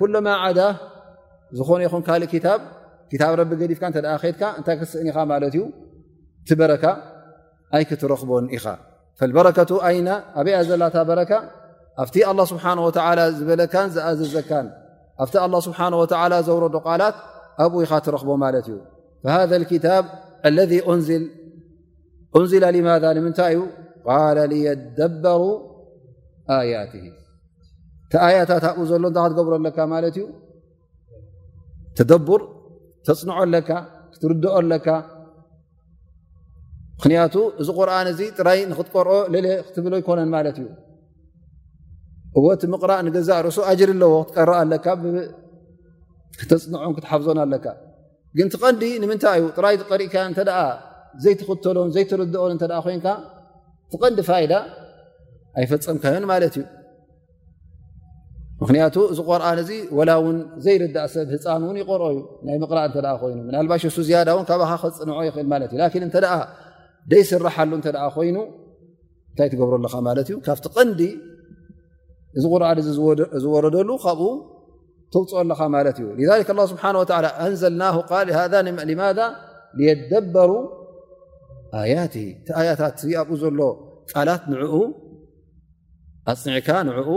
ኩማ 0.00 0.26
ዳ 0.58 0.62
ዝኾነ 1.58 1.80
ይኹን 1.86 2.02
ካልእ 2.06 2.32
ታ 2.44 2.48
ታብ 3.20 3.32
ረቢ 3.40 3.50
ገዲፍካ 3.60 3.82
እተ 3.92 3.98
ከድካ 4.22 4.42
እንታይ 4.58 4.76
ክስእኒኢኻ 4.80 5.16
ማት 5.30 5.42
እዩ 5.48 5.58
እቲ 6.42 6.48
በረካ 6.60 6.84
ኣይክትረክቦን 7.76 8.44
ኢኻ 8.56 8.64
ረቱ 9.48 9.70
ይና 9.96 10.08
ኣበያ 10.38 10.56
ዘላታ 10.70 10.96
በረካ 11.10 11.32
ኣብቲ 12.02 12.16
ስ 12.50 12.52
ዝበለን 13.38 13.68
ዝኣዘዘካን 13.96 14.66
ኣብቲ 15.24 15.36
ስሓ 15.66 15.78
ዘውረዶ 16.48 16.76
ቃላት 16.86 17.16
ኣብኡ 17.64 17.74
ኢኻ 17.86 17.92
ትረክቦ 18.06 18.28
ማት 18.44 18.54
እዩ 18.60 18.78
ሃ 19.32 19.36
ታ 19.84 19.88
ለذ 20.56 20.72
ን 20.98 21.22
እንዚላ 22.42 22.66
ማ 22.88 22.94
ንምንታይ 23.18 23.54
እዩ 23.56 24.60
ቃ 24.66 24.74
ደበሩ 24.98 25.42
ኣያት 26.56 26.92
ቲኣያታት 28.12 28.64
ኣብ 28.70 28.76
ዘሎ 28.90 29.04
እታ 29.10 29.18
ክትገብሮ 29.30 29.52
ኣለካ 29.58 29.78
ማለት 29.92 30.16
እዩ 30.20 30.26
ተደቡር 31.98 32.42
ተፅንዖ 33.06 33.32
ኣለካ 33.42 33.70
ክትርድኦ 34.14 34.52
ኣለካ 34.60 34.88
ምክንያቱ 36.98 37.34
እዚ 37.62 37.68
ቁርን 37.78 38.06
እዚ 38.12 38.20
ጥራይ 38.38 38.60
ንክትቀርኦ 38.70 39.16
ለለ 39.34 39.46
ክትብሎ 39.66 39.92
ኣይኮነን 40.00 40.30
ማለት 40.36 40.56
እዩ 40.62 40.68
እዎቲ 42.38 42.62
ምቕራእ 42.72 43.00
ንገዛእ 43.06 43.40
ርእሱ 43.46 43.58
ኣጅሪ 43.72 43.90
ኣለዎ 43.96 44.14
ክትቀረአ 44.28 44.56
ኣለካ 44.64 44.86
ተፅንዖን 46.50 46.94
ክትሓፍዞን 46.96 47.40
ኣለካ 47.44 47.66
ግን 48.38 48.48
ትቀንዲ 48.54 48.82
ንምታይ 49.04 49.36
እዩ 49.40 49.44
ጥራይ 49.58 49.76
ዝቀሪእካ 49.82 50.14
እተ 50.32 50.40
ዘይትኽተሎን 51.24 51.88
ዘይርኦን 51.94 52.52
እ 52.62 52.80
ኮይን 52.86 53.00
ቲ 53.92 53.96
ቀንዲ 54.02 54.20
ፋይዳ 54.28 54.52
ኣይፈፀምካዮን 55.60 56.24
ማለት 56.32 56.54
እዩ 56.58 56.64
ምክንያቱ 58.62 58.96
እዚ 59.12 59.18
ቆርን 59.28 59.58
እዚ 59.62 59.70
ወላ 59.98 60.10
ውን 60.24 60.38
ዘይርዳእ 60.64 61.08
ሰብ 61.14 61.28
ህፃን 61.34 61.62
እን 61.70 61.76
ይቆርኦዩ 61.82 62.16
ናይ 62.46 62.56
ምራእ 62.62 62.96
እ 63.28 63.30
ይ 63.64 63.66
ባሽ 63.70 63.82
እሱ 63.90 63.98
ያዳ 64.14 64.28
እን 64.40 64.44
ካ 64.50 64.52
ክፅንዖ 64.82 65.16
ይኽእልት 65.28 66.24
ደይስራሓሉ 67.10 67.72
እ 67.80 67.92
ኮይኑ 68.16 68.36
እንታይ 69.30 69.48
ትገብረለ 69.52 69.86
ማእዩ 70.06 70.30
ካብቲ 70.46 70.66
ቀንዲ 70.76 71.00
እዚ 72.36 72.44
ቁርዓን 72.52 72.78
ዝወረደሉ 73.44 73.90
ካብኡ 74.06 74.30
ትውፅኦለኻ 75.12 75.60
ማለት 75.76 75.96
እዩ 76.02 76.06
ስብሓ 76.72 76.84
ንዘና 77.52 77.82
ል 78.28 78.92
ማ 79.00 79.04
ደበሩ 80.10 80.50
ኣያት 81.76 82.14
እቲ 82.22 82.46
ኣያታት 82.58 82.96
ኣብኡ 83.20 83.30
ዘሎ 83.42 83.58
ቃላት 84.12 84.42
ንዕኡ 84.52 84.74
ኣፅኒዕካ 86.32 86.68
ንዕኡ 86.88 87.08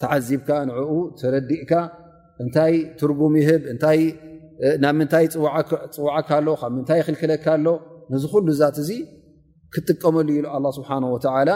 ተዓዚብካ 0.00 0.48
ንዕኡ 0.70 0.90
ተረዲእካ 1.20 1.72
እንታይ 2.42 2.74
ትርጉም 2.98 3.34
ይህብ 3.40 3.62
ናብ 4.82 4.94
ምንታይ 4.98 5.26
ፅዋዓካኣሎ 5.96 6.48
ካብ 6.60 6.70
ምንታይ 6.76 7.00
ክልክለካ 7.06 7.46
ኣሎ 7.58 7.66
ነዚ 8.12 8.24
ኩሉ 8.32 8.46
ዛት 8.60 8.76
እዚ 8.82 8.90
ክጥቀመሉ 9.74 10.28
ኢሉ 10.38 10.46
ኣه 10.56 10.64
ስብሓ 10.78 10.90
ወላ 11.14 11.50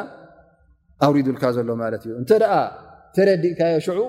ኣውሪዱልካ 1.06 1.42
ዘሎ 1.56 1.68
ማለት 1.82 2.02
እዩ 2.06 2.12
እንተ 2.22 2.30
ደኣ 2.42 2.52
ተረዲእካ 3.16 3.60
የሽዑ 3.74 4.00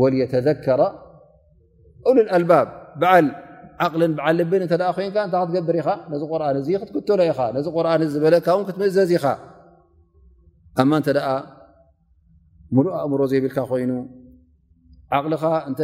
ወልየተዘከራ 0.00 0.82
እሉ 2.10 2.16
አልባብ 2.38 2.68
ዓል 3.12 3.26
ዓቅልን 3.86 4.12
ብዓልብን 4.18 4.62
እተ 4.66 4.72
ኮይንካ 4.96 5.16
እንታይ 5.26 5.42
ክትገብር 5.48 5.76
ኢኻ 5.80 5.88
ነዚ 6.12 6.22
ቁርን 6.32 6.56
እዚ 6.60 6.68
ክትክተሎ 6.82 7.20
ኢኻ 7.30 7.38
ነዚ 7.56 7.66
ቁርን 7.76 8.02
ዝበለ 8.14 8.34
ውን 8.56 8.64
ክትምዘዝ 8.68 9.10
ኢኻ 9.18 9.24
ኣማ 10.82 10.92
እተ 11.02 11.08
ሙሉእ 12.76 12.94
ኣእምሮ 13.00 13.20
ዘይብልካ 13.32 13.56
ኮይኑ 13.70 13.90
ዓቕልኻ 15.16 15.44
እንተ 15.70 15.78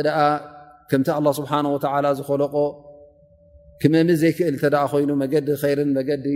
ከምቲ 0.91 1.09
ኣ 1.17 1.19
ስብሓ 1.39 1.53
ወ 1.75 1.77
ዝከለቆ 2.21 2.57
ክመምስ 3.83 4.17
ዘይክእል 4.23 4.55
እተ 4.69 4.77
ኮይኑ 4.93 5.11
መገዲ 5.23 5.49
ይርን 5.71 5.91
መገዲ 5.99 6.27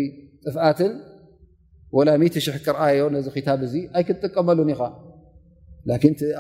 ጥፍኣትን 0.45 0.93
ወላ 1.97 2.11
ሚ0ሽ0 2.21 2.59
ክርኣዮ 2.67 3.01
ነዚ 3.15 3.27
ክታብ 3.37 3.61
እዚ 3.69 3.75
ኣይ 3.97 4.03
ክትጥቀመሉን 4.09 4.71
ኢኻ 4.75 4.81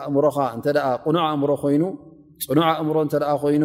ኣእምሮኻ 0.04 0.36
እተ 0.58 0.66
ቕኑዕ 1.04 1.24
ኣእምሮ 1.30 1.50
ኮይ 1.62 1.76
ፅኑዕ 2.46 2.62
ኣእምሮ 2.74 2.96
እተ 3.08 3.14
ኮይኑ 3.42 3.64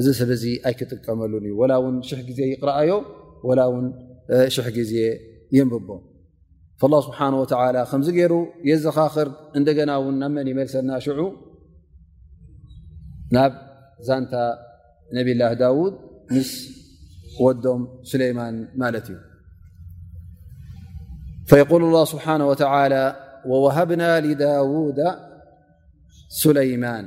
እዚ 0.00 0.06
ሰብ 0.20 0.30
ኣይክጥቀመሉ 0.68 1.32
እዩ 1.48 1.58
ላ 1.70 1.74
ን 1.94 1.98
ሽሕ 2.08 2.20
ዜ 2.38 2.42
ይቅረአዮ 2.52 2.90
ላ 3.58 3.62
ን 3.84 3.88
ሽ 4.54 4.64
ግዜ 4.76 4.94
የንብቦ 5.56 5.88
ስብሓه 6.82 7.34
ከዚ 7.90 8.06
ገሩ 8.18 8.34
የዘኻኽር 8.68 9.28
እንደና 9.58 9.90
ውን 10.04 10.14
ናብመን 10.22 10.46
ይመልሰና 10.52 10.90
ሽዑ 11.04 11.20
ናብ 13.34 13.52
ዛንታ 14.08 14.34
ነብላ 15.16 15.42
ዳውድ 15.60 15.94
ምስ 16.36 16.50
ወዶም 17.44 17.82
ስለማን 18.12 18.56
ማለት 18.82 19.06
እዩ 19.12 19.18
ق 21.50 21.70
ه 21.94 22.02
ስብሓه 22.12 22.36
ى 22.40 22.98
وሃብና 23.52 24.02
لዳውድ 24.24 24.98
ስለማን 26.42 27.06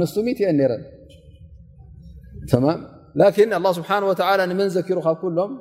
ንስት 0.00 0.16
ን 0.58 0.68
ረን 0.70 0.82
መን 4.58 4.68
ዘሩ 4.76 4.98
ካብ 5.06 5.22
ሎም 5.38 5.52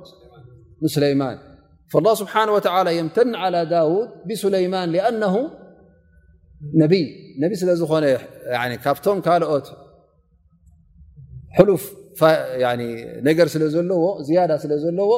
ማን 1.21 1.35
ل 2.03 2.05
ስه 2.19 2.95
የምተኒ 2.99 3.27
ዳድ 3.73 3.73
ብስለማን 4.29 4.87
لن 4.95 5.15
ነ 6.81 6.85
ነ 7.41 7.53
ስለዝኮነ 7.61 8.05
ካብቶም 8.83 9.17
ካኦት 9.27 9.67
ፍ 12.19 12.31
ነ 12.79 12.81
ለዎ 13.91 14.05
ዳ 14.51 14.59
ስለዘለዎ 14.65 15.11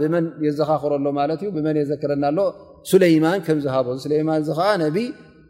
ብመን 0.00 0.18
የዘኻኽረሎ 0.46 1.06
ዩ 1.46 1.62
መ 1.66 1.78
ዘክረናሎ 1.92 2.38
ማን 4.28 4.42
ዝ 4.48 4.58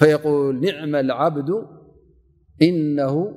فيقول 0.00 0.60
نعم 0.60 0.96
العبد 0.96 1.64
إنه 2.62 3.34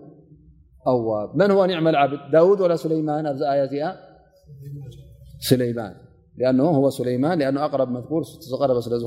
أواب 0.88 1.36
من 1.36 1.52
هو 1.52 1.65
نعمة 1.65 1.89
العبد 1.89 2.19
داود 2.32 2.62
ولا 2.62 2.76
سليمان 2.76 3.26
أفآيت 3.26 3.71
سليمان 5.39 5.95
لأنه 6.38 6.63
هو 6.63 6.89
سليمان 6.89 7.39
لأنه 7.39 7.65
أقرب 7.65 7.91
مذكور 7.91 8.23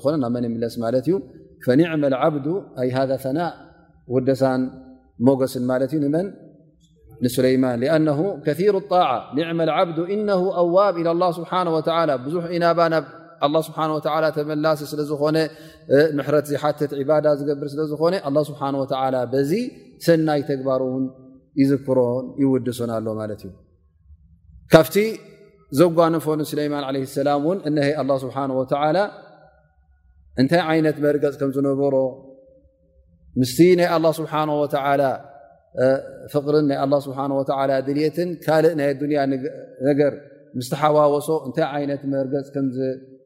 رلننملسالت 0.07 1.23
فنعم 1.67 2.05
العبد 2.05 2.63
أي 2.81 2.93
هذا 2.93 3.17
ثناء 3.17 3.55
وسان 4.09 4.71
موسمالت 5.19 5.95
من 5.95 7.29
سليمان 7.29 7.81
لأنه 7.81 8.41
كثير 8.41 8.77
الطاعة 8.79 9.35
نعم 9.35 9.61
العبد 9.61 9.99
إنه 9.99 10.57
أواب 10.57 10.97
إلى 10.97 11.11
الله 11.11 11.31
سبحانه 11.31 11.75
وتعالى 11.75 12.19
حنابن 12.53 13.03
ላ 13.55 13.61
ስብሓ 13.67 13.79
ላ 14.25 14.29
ተመላሲ 14.37 14.81
ስለ 14.93 15.01
ዝኾነ 15.11 15.37
ምሕረት 16.19 16.47
ሓት 16.63 16.79
ባዳ 17.11 17.27
ዝገብር 17.41 17.69
ስለዝኮነ 17.75 18.15
ስብሓ 18.49 18.61
ላ 19.15 19.19
ዚ 19.51 19.63
ሰናይ 20.07 20.41
ተግባር 20.51 20.81
ውን 20.91 21.05
ይዝክሮን 21.61 22.25
ይውድሶን 22.43 22.91
ኣሎ 22.97 23.07
ማለት 23.21 23.41
እዩ 23.47 23.53
ካብቲ 24.73 24.97
ዘጓነፎን 25.81 26.41
ስለይማን 26.51 26.85
ሰላ 27.17 27.29
እን 27.69 27.77
እሀይ 27.89 27.95
ስብሓ 28.25 28.37
ላ 28.99 29.01
እንታይ 30.43 30.71
ይነት 30.79 30.97
መርገፅ 31.05 31.35
ከምዝነበሮ 31.41 31.95
ምስቲ 33.41 33.59
ናይ 33.81 33.89
አላ 33.97 34.07
ስብሓ 34.21 34.33
ፍቅርን 36.33 36.67
ናይ 36.71 36.79
ስ 37.07 37.57
ድልትን 37.89 38.31
ካልእ 38.45 38.75
ናይ 38.81 38.91
ንያ 39.11 39.23
ነገር 39.89 40.13
ምስተሓዋወሶ 40.59 41.29
እንታይ 41.47 41.81
ይነት 41.85 42.03
መርገፅ 42.13 42.47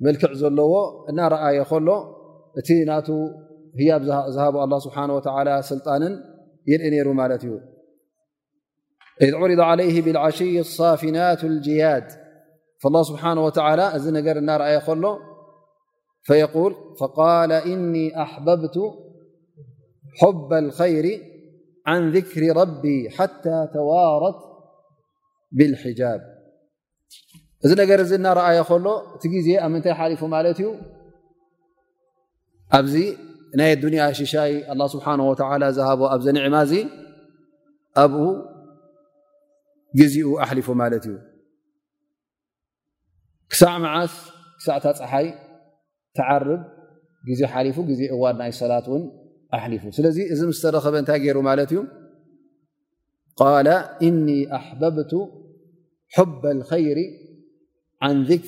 ملكع 0.00 0.28
لዎ 0.32 0.74
نرأي 1.10 1.58
ل 1.86 1.88
ن 2.88 2.90
ي 3.86 3.90
هب 4.38 4.54
الله 4.64 4.78
سبحانه 4.86 5.14
وتعالى 5.18 5.52
سلن 5.70 6.14
ير 6.72 6.80
نر 7.20 7.40
إذ 9.24 9.32
عرض 9.40 9.60
عليه 9.70 9.96
بالعشي 10.04 10.54
الصافنات 10.66 11.40
الجياد 11.50 12.06
فالله 12.80 13.02
سبحانه 13.10 13.42
وتعالى 13.48 13.84
ر 14.60 14.62
ري 14.66 14.74
ل 15.02 15.04
فيول 16.28 16.72
فقال 17.00 17.50
إني 17.72 18.06
أحببت 18.24 18.76
حب 20.20 20.50
الخير 20.64 21.04
عن 21.90 22.00
ذكر 22.16 22.40
ربي 22.60 22.98
حتى 23.16 23.58
توارت 23.74 24.38
بالحجاب 25.56 26.20
እዚ 27.66 27.72
ነገር 27.80 27.98
እዚ 28.02 28.10
እናረኣዮ 28.18 28.58
ከሎ 28.68 28.86
እቲ 29.14 29.22
ግዜ 29.34 29.48
ኣብ 29.64 29.70
ምንታይ 29.74 29.92
ሓሊፉ 30.00 30.20
ማለት 30.34 30.58
እዩ 30.62 30.68
ኣብዚ 32.78 32.94
ናይ 33.58 33.70
ዱንያ 33.82 34.02
ሽሻይ 34.18 34.52
ስብሓ 34.94 35.06
ላ 35.62 35.70
ዝሃቦ 35.78 36.00
ኣብዘ 36.16 36.26
ንዕማ 36.36 36.56
እዚ 36.66 36.72
ኣብኡ 38.02 38.22
ግዜኡ 40.00 40.28
ኣሊፉ 40.46 40.68
ማለት 40.82 41.04
እዩ 41.10 41.16
ክሳዕ 43.52 43.74
መዓስ 43.86 44.14
ክሳዕ 44.60 44.78
ታፀሓይ 44.86 45.26
ተዓርብ 46.18 46.62
ግዜ 47.28 47.40
ሓሊፉ 47.52 47.76
ግዜ 47.90 48.00
እዋን 48.14 48.36
ናይ 48.42 48.52
ሰላት 48.62 48.86
እውን 48.90 49.02
ኣሊፉ 49.64 49.84
ስለዚ 49.98 50.16
እዚ 50.32 50.40
ምስተረኸበ 50.52 50.94
እንታይ 51.02 51.18
ገይሩ 51.24 51.38
ማለት 51.50 51.70
እዩ 51.74 51.80
እኒ 54.10 54.28
ኣሕበብቱ 54.58 55.12
ባ 56.42 56.44
ከይሪ 56.70 56.98
ታይ 58.04 58.38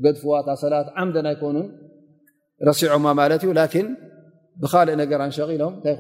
ድፍዋ 0.04 0.32
ሰት 0.62 0.88
ዓ 1.02 1.04
ኑ 1.56 1.58
ሲ 2.80 2.86
ብእ 5.84 5.96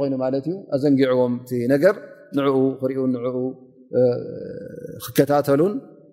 غሎም 1.12 1.34
ታይ 1.49 1.62
ይኑ 1.65 1.73
ዘጊዎም 2.84 3.13
ክከተل 5.15 5.62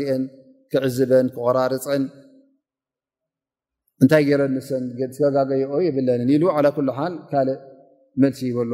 ክዝበ 0.74 1.12
ክቆራርፀን 1.34 2.04
ታይ 4.12 4.32
ረይኦ 4.42 5.74
ካእ 7.32 7.50
መሲ 8.24 8.40
ይሉ 8.50 8.74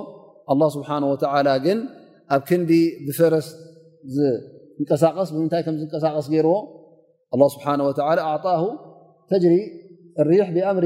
ግ 1.65 1.69
ኣብ 2.34 2.41
ክንዲ 2.50 2.72
ብፈረስ 3.06 3.48
ዝንቀሳቀስ 4.15 5.30
ምታይ 5.46 5.63
ምዝቀሳቀስ 5.76 6.28
ገርዎ 6.34 6.54
ኣ 8.10 8.54
ተሪ 9.32 9.46
ሪሕ 10.30 10.48
ብምር 10.58 10.86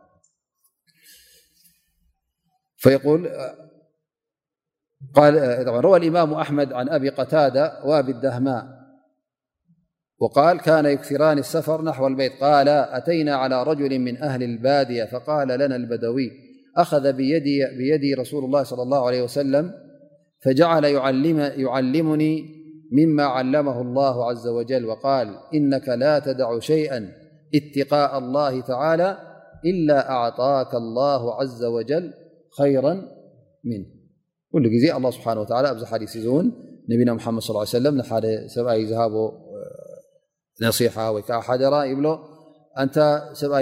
روى 5.67 5.97
الإمام 5.97 6.33
أحمد 6.33 6.73
عن 6.73 6.89
أبي 6.89 7.09
قتادة 7.09 7.81
وأبي 7.85 8.11
الدهماء 8.11 8.81
وقال 10.19 10.59
كان 10.59 10.85
يكثران 10.85 11.37
السفر 11.37 11.83
نحو 11.83 12.07
البيت 12.07 12.31
قالا 12.43 12.97
أتينا 12.97 13.35
على 13.35 13.63
رجل 13.63 13.99
من 13.99 14.17
أهل 14.21 14.43
البادية 14.43 15.03
فقال 15.03 15.47
لنا 15.47 15.75
البدوي 15.75 16.31
أخذ 16.77 17.13
بيدي 17.77 18.13
رسول 18.19 18.43
الله 18.45 18.63
صلى 18.63 18.81
الله 18.81 19.07
عليه 19.07 19.21
وسلم 19.21 19.71
فجعل 20.45 20.83
يعلمني 21.59 22.61
مما 22.93 23.23
علمه 23.23 23.81
الله 23.81 24.29
عز 24.29 24.47
وجل 24.47 24.85
وقال 24.85 25.35
إنك 25.53 25.89
لا 25.89 26.19
تدع 26.19 26.59
شيئا 26.59 27.11
اتقاء 27.55 28.17
الله 28.17 28.61
تعالى 28.61 29.17
إلا 29.65 30.09
أعطاك 30.09 30.73
الله 30.75 31.41
عز 31.41 31.63
وجل 31.65 32.13
ዝ 32.57 32.59
ደ 40.61 40.67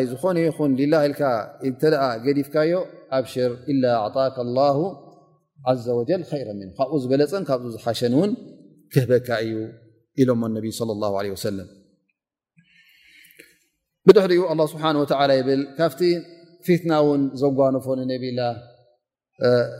ይ 0.01 0.03
ብ 0.05 0.07
ዝኮነ 0.11 0.37
ይ 0.43 0.89
ዲፍካዮ 2.39 2.71
ሽር 3.33 3.51
ካብ 6.77 6.89
ዝበለፀን 7.03 7.43
ካብ 7.49 7.59
ዝሓሸ 7.73 7.99
ን 8.13 8.31
ክህበካ 8.93 9.29
እዩ 9.43 10.25
ሎ 10.29 10.31
ብድሕሪ 14.07 14.33
ስ 14.73 14.75
ብ 14.99 15.49
ካብቲ 15.79 16.01
ፍትና 16.65 16.91
ን 17.19 17.23
ዘጓኖፎ 17.41 17.85
ብላ 18.23 18.39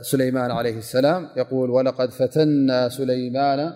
سليمان 0.02 0.50
عليه 0.50 0.78
السلام 0.78 1.28
يقول 1.36 1.70
ولقد 1.70 2.10
فتنا 2.10 2.88
سليمان 2.88 3.72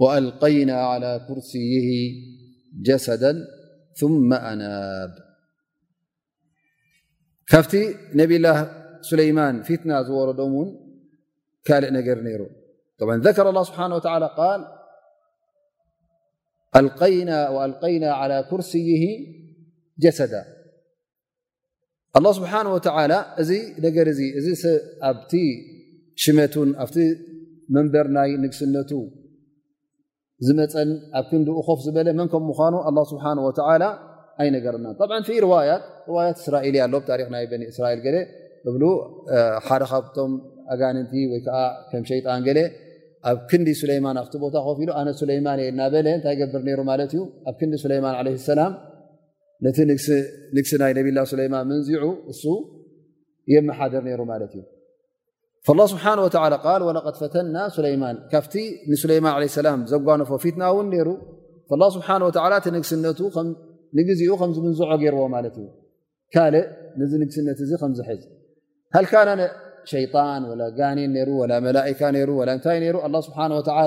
وألقينا 0.00 0.72
على 0.82 1.24
كرسيه 1.28 1.88
جسدا 2.82 3.32
ثم 3.96 4.32
أناب 4.32 5.12
كفت 7.48 7.74
نبي 8.14 8.36
الله 8.36 8.58
سليمان 9.10 9.54
فتن 9.62 9.90
ورمن 10.16 10.68
كالئنجرنير 11.66 12.40
طبعا 13.00 13.16
ذكر 13.16 13.48
الله 13.48 13.62
سبحانه 13.70 13.94
وتعالى-قال 13.98 14.60
وألقينا 17.48 18.10
على 18.12 18.36
كرسيه 18.50 19.02
جسدا 19.98 20.55
ኣላ 22.16 22.26
ስብሓ 22.38 22.52
እዚ 23.42 23.50
ነገር 23.86 24.06
እዚ 24.12 24.46
ኣብቲ 25.10 25.32
ሽመቱን 26.24 26.70
ኣብቲ 26.82 26.96
መንበር 27.74 28.06
ናይ 28.16 28.30
ንግስነቱ 28.42 28.90
ዝመፀን 30.46 30.90
ኣብ 31.18 31.24
ክንዲ 31.30 31.48
ኸፍ 31.66 31.78
ዝበለ 31.86 32.08
መን 32.18 32.28
ከም 32.32 32.42
ምኳኑ 32.50 32.74
ኣ 32.88 32.90
ስብሓ 33.12 33.24
ላ 33.82 33.86
ኣይነገርና 34.42 34.86
ት 34.98 36.10
እስራኤ 36.40 36.64
ኣሎ 36.86 36.94
ብታሪክ 37.02 37.28
ናይ 37.34 37.44
ኒ 37.60 37.62
እስራኤል 37.74 38.00
ሓደ 39.66 39.82
ካብቶም 39.92 40.32
ኣጋንንቲ 40.74 41.12
ወይዓ 41.32 41.56
ከም 41.90 42.02
ሸጣን 42.10 42.40
ገ 42.46 42.50
ኣብ 43.30 43.36
ክንዲ 43.50 43.68
ስለማን 43.80 44.16
ኣብቲ 44.22 44.34
ቦታ 44.44 44.54
ኮፍ 44.66 44.78
ኢሉ 44.84 44.90
ኣነ 45.00 45.08
ለይማን 45.30 45.58
የ 45.64 45.68
ና 45.78 45.84
በለ 45.94 46.06
እንታይ 46.16 46.34
ገብር 46.40 46.62
ሩ 46.78 46.80
ማለት 46.92 47.10
እዩ 47.16 47.20
ኣብ 47.48 47.54
ክንዲ 47.60 47.74
ስለማን 47.84 48.14
ለ 48.26 48.32
ሰላም 48.50 48.72
ነቲ 49.64 49.78
ንግ 50.56 50.66
ናይ 50.82 50.92
ብ 51.06 51.12
ላ 51.18 51.22
ለይማን 51.40 51.64
ምንዚዑ 51.70 52.04
እ 52.32 52.54
የመሓደር 53.52 54.04
ሩ 54.20 54.24
እ 55.68 57.12
ፈተና 57.20 57.56
ለማን 57.86 58.16
ካብቲ 58.32 58.54
ማን 59.26 59.36
ላ 59.66 59.70
ዘጓነፎ 59.92 60.30
ፊትናውን 60.44 60.88
ሩ 61.08 61.12
ግነ 61.70 62.84
ግኡ 64.20 64.40
ዝምንዝዖ 64.56 64.88
ገርዎ 65.02 65.20
ማት 65.34 65.46
እዩ 65.60 65.66
ካእ 66.34 66.54
ዚ 67.10 67.12
ንግስነት 67.20 67.58
እ 67.64 67.76
ከዝዝ 68.94 69.86
ሸን 69.90 70.04
ጋን 72.48 73.62
ታ 73.68 73.78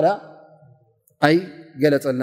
ኣይ 1.26 1.36
ገለፀልና 1.82 2.22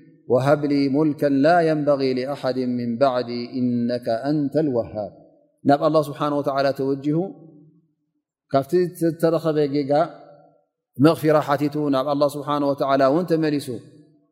وሃብሊ 0.33 0.73
ሙልከ 0.95 1.21
ላ 1.45 1.55
يንበغ 1.69 2.01
لኣሓድ 2.17 2.57
ን 2.77 2.91
በዲ 3.01 3.29
እነك 3.59 4.07
ንተ 4.35 4.53
لوሃብ 4.67 5.11
ናብ 5.69 5.81
ه 5.95 5.99
ስብሓه 6.07 6.31
ተወጅه 6.79 7.17
ካብቲ 8.51 8.71
ተረኸበ 9.21 9.57
ጌጋ 9.75 9.91
መغፊራ 11.05 11.35
ሓቲቱ 11.47 11.75
ናብ 11.95 12.05
ه 12.11 12.27
ስ 12.33 12.35
እን 13.33 13.41
መሊ 13.45 13.55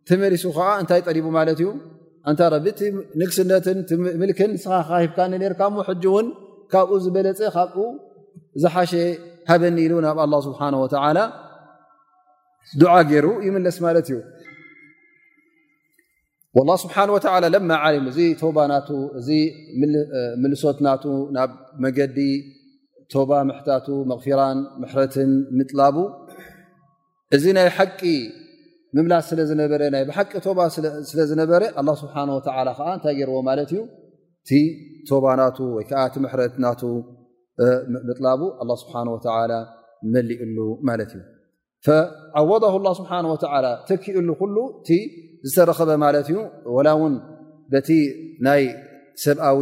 ተመሊሱ 0.10 0.46
ከዓ 0.58 0.68
እንታይ 0.82 1.02
ጠሪቡ 1.08 1.26
ማት 1.38 1.50
እዩ 1.54 1.62
እንታይ 2.30 2.56
ቢ 2.66 2.70
ንግስነትን 3.22 3.78
ምልክን 4.22 4.52
ስካ 4.64 4.74
ሂብካ 5.02 5.18
ርካ 5.54 5.62
ሕ 5.88 5.92
ውን 6.16 6.28
ካብኡ 6.74 6.96
ዝበለፀ 7.04 7.40
ካብኡ 7.56 7.78
ዝሓሸ 8.64 8.92
ሃበኒ 9.50 9.78
ኢሉ 9.86 9.94
ናብ 10.06 10.18
ه 10.36 10.40
ስብሓه 10.48 10.70
ላ 11.18 11.22
ድዓ 12.80 12.92
ገይሩ 13.12 13.28
ይመለስ 13.48 13.78
ማለት 13.86 14.08
እዩ 14.12 14.18
ላ 16.70 16.76
ስብሓ 16.82 16.96
ለማ 17.56 17.72
ሪ 17.96 17.98
እዚ 18.12 18.20
ባና 18.58 18.74
እ 19.38 19.40
ምልሶት 20.44 20.78
ና 20.86 20.96
ናብ 21.36 21.52
መገዲ 21.84 22.18
ባ 23.30 23.42
ምታቱ 23.50 23.88
መፊራን 24.12 24.58
ምሕረትን 24.82 25.32
ምጥላቡ 25.60 25.96
እዚ 27.36 27.44
ናይ 27.58 27.68
ሓቂ 27.78 28.02
ምምላስ 28.98 29.26
ስለዝነበረ 29.32 29.82
ናይ 29.96 30.04
ብሓቂ 30.10 30.32
ባ 30.60 30.68
ስለዝነበረ 31.12 31.62
ስ 32.02 32.12
ዓ 32.18 32.26
እንታይ 32.98 33.14
ገርዎ 33.20 33.38
ማለት 33.50 33.72
እዩ 33.76 33.82
ቲ 34.50 35.20
ባ 35.26 35.36
ና 35.42 35.48
ወይዓ 35.78 36.04
ቲ 36.16 36.26
ሕረት 36.34 36.56
ጥላቡ 38.18 38.42
ስ 38.82 38.84
መሊኡሉ 40.16 40.58
ማት 40.88 41.02
እዩ 41.18 41.22
ዓወደ 42.42 42.64
ስብሓ 43.00 43.12
ተኪኡሉ 43.90 44.30
ዝተረኸበ 45.48 45.92
ማለት 46.04 46.28
እዩ 46.32 46.38
ላ 46.86 46.90
እውን 46.98 47.14
በቲ 47.74 47.90
ናይ 48.46 48.64
ሰብኣዊ 49.24 49.60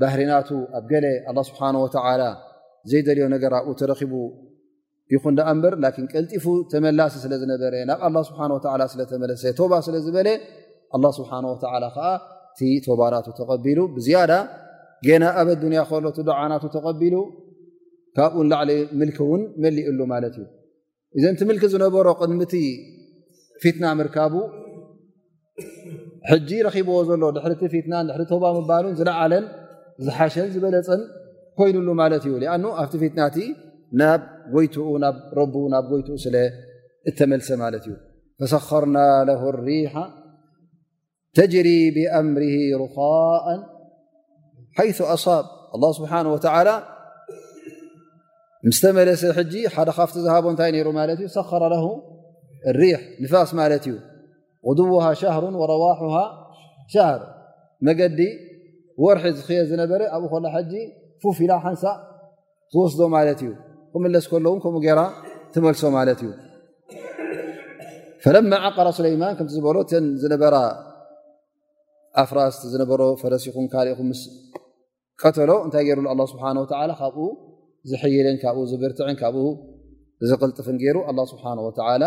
ባህሪናቱ 0.00 0.48
ኣብ 0.78 0.84
ገለ 0.92 1.06
ኣላ 1.30 1.38
ስብሓ 1.48 1.60
ወላ 1.84 2.22
ዘይደልዮ 2.90 3.24
ነገርኡ 3.34 3.66
ተረኺቡ 3.80 4.12
ይኹን 5.14 5.34
ንኣንበር 5.38 5.72
ን 5.82 6.06
ቀልጢፉ 6.12 6.44
ተመላሲ 6.72 7.14
ስለ 7.24 7.32
ዝነበረ 7.42 7.74
ናብ 7.90 8.00
ኣላ 8.08 8.16
ስብሓ 8.28 8.40
ላ 8.80 8.84
ስለተመለሰ 8.92 9.42
ቶባ 9.58 9.72
ስለ 9.86 9.96
ዝበለ 10.06 10.28
ኣላ 10.96 11.04
ስብሓን 11.18 11.44
ወላ 11.52 11.84
ከዓ 11.96 12.08
እቲ 12.52 12.60
ቶባናቱ 12.86 13.26
ተቀቢሉ 13.40 13.80
ብዝያዳ 13.96 14.32
ገና 15.06 15.24
ኣብ 15.40 15.48
ኣዱንያ 15.54 15.80
ከሎቲ 15.90 16.18
ድዓናቱ 16.28 16.64
ተቐቢሉ 16.76 17.14
ካብኡ 18.16 18.34
ንላዕሊ 18.46 18.72
ምልክ 19.00 19.16
እውን 19.24 19.42
መሊእሉ 19.62 19.98
ማለት 20.14 20.34
እዩ 20.40 20.46
እዘ 21.18 21.24
ቲ 21.40 21.44
ምልክ 21.50 21.62
ዝነበሮ 21.74 22.06
ቅድምቲ 22.22 22.54
ፊትና 23.62 23.84
ምርካቡ 24.00 24.34
ሕጂ 26.30 26.50
ረኺብዎ 26.66 26.96
ዘሎ 27.08 27.22
ድሪ 27.36 27.52
ቲፊትና 27.62 27.94
ድሪ 28.08 28.22
ተባ 28.32 28.44
ባሉን 28.70 28.94
ዝለዓለን 29.00 29.44
ዝሓሸን 30.04 30.46
ዝበለፀን 30.54 31.00
ኮይኑሉ 31.58 31.88
ማለት 32.02 32.22
እዩ 32.28 32.34
ኣብቲ 32.82 32.94
ፊትና 33.02 33.22
ናብ 34.00 34.54
ይትኡ 34.64 34.86
ናብ 35.04 35.16
ናብ 35.74 35.88
ይኡ 36.00 36.08
ስለ 36.24 36.36
እተመልሰ 37.10 37.48
ማለት 37.64 37.84
እዩ 37.88 37.92
فሰخርና 38.40 38.96
ه 39.42 39.44
لሪح 39.58 39.92
ተجሪ 41.36 41.68
ብأምር 41.96 42.42
ሩخء 42.82 43.46
ይث 44.88 44.98
ኣصብ 45.12 45.44
الله 45.74 45.90
ስብሓنه 45.98 46.30
و 46.36 46.38
ምስተመለሰ 48.68 49.22
ሓደ 49.74 49.88
ካብቲ 49.96 50.16
ዝሃቦ 50.24 50.44
እንታይ 50.52 50.70
ሩ 50.86 50.88
ማት 50.98 51.08
እዩ 51.18 51.22
ሰረ 51.36 51.62
ሪح 52.80 53.00
ንፋስ 53.22 53.50
ማለት 53.60 53.84
እዩ 53.88 53.94
ድውሃ 54.78 55.04
ሻሩ 55.20 55.44
ረዋሃ 55.72 56.00
ሻር 56.92 57.20
መገዲ 57.86 58.20
ወርሒ 59.04 59.24
ዝክየ 59.38 59.60
ዝነበረ 59.70 60.00
ኣብኡ 60.16 60.32
ኮ 60.32 60.34
ሓጂ 60.54 60.72
ፉፍ 61.22 61.38
ኢላ 61.44 61.52
ሓንሳ 61.64 61.82
ትወስዶ 62.72 63.00
ማለት 63.16 63.40
እዩ 63.44 63.50
ክመለስ 63.92 64.24
ከለው 64.32 64.54
ከምኡ 64.64 64.80
ገራ 64.86 65.00
ትመልሶ 65.54 65.82
ማለት 65.96 66.20
እዩ 66.26 66.30
ፈለማ 68.24 68.52
ዓቀረ 68.66 68.86
ስለይማን 68.98 69.32
ከምዝበሎ 69.38 69.76
ን 70.04 70.08
ዝነበራ 70.22 70.56
ኣፍራስቲ 72.22 72.62
ዝነበሮ 72.72 73.02
ፈረሲኹን 73.22 73.66
ካልእኹ 73.72 74.00
ስ 74.18 74.22
ቀተሎ 75.22 75.50
እንታይ 75.66 75.84
ገር 75.88 75.98
ኣ 76.12 76.14
ስብሓ 76.32 76.44
ካብኡ 77.00 77.18
ዝሕይለን 77.90 78.36
ካብኡ 78.42 78.62
ዝብርትዕን 78.72 79.16
ካብኡ 79.22 79.46
ዝቅልጥፍን 80.30 80.76
ገይሩ 80.84 80.98
ስብሓ 81.32 81.44
ላ 82.02 82.06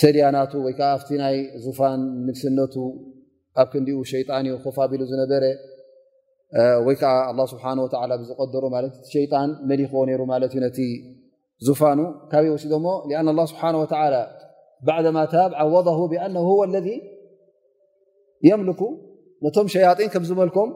ሰድያናቱ 0.00 0.52
ወይዓ 0.66 0.80
ኣብቲ 0.94 1.08
ናይ 1.22 1.36
ዙፋን 1.64 2.00
ንግስነቱ 2.26 2.74
ኣብ 3.60 3.66
ክንዲኡ 3.72 3.98
ሸጣን 4.10 4.46
እዩ 4.48 4.54
ክፋቢሉ 4.64 5.00
ዝነበረ 5.10 5.44
ወይዓ 6.86 7.02
ስ 7.50 7.54
ዝቀደሩ 8.30 8.64
ሸጣን 9.12 9.50
መሊክዎ 9.70 10.00
ይሩ 10.12 10.22
ማ 10.30 10.34
ቲ 10.78 10.78
ዙፋኑ 11.66 12.00
ካበ 12.30 12.44
ወሲ 12.54 12.64
ሞ 12.84 12.86
ه 13.16 13.46
ስብሓ 13.50 13.62
ባማ 14.86 15.18
ዓወض 15.64 15.88
ብ 16.12 16.14
ለذ 16.74 16.88
የምልኩ 18.46 18.80
ነቶም 19.44 19.66
ሸያጢን 19.72 20.08
ከም 20.12 20.22
ዝመልኮም 20.28 20.70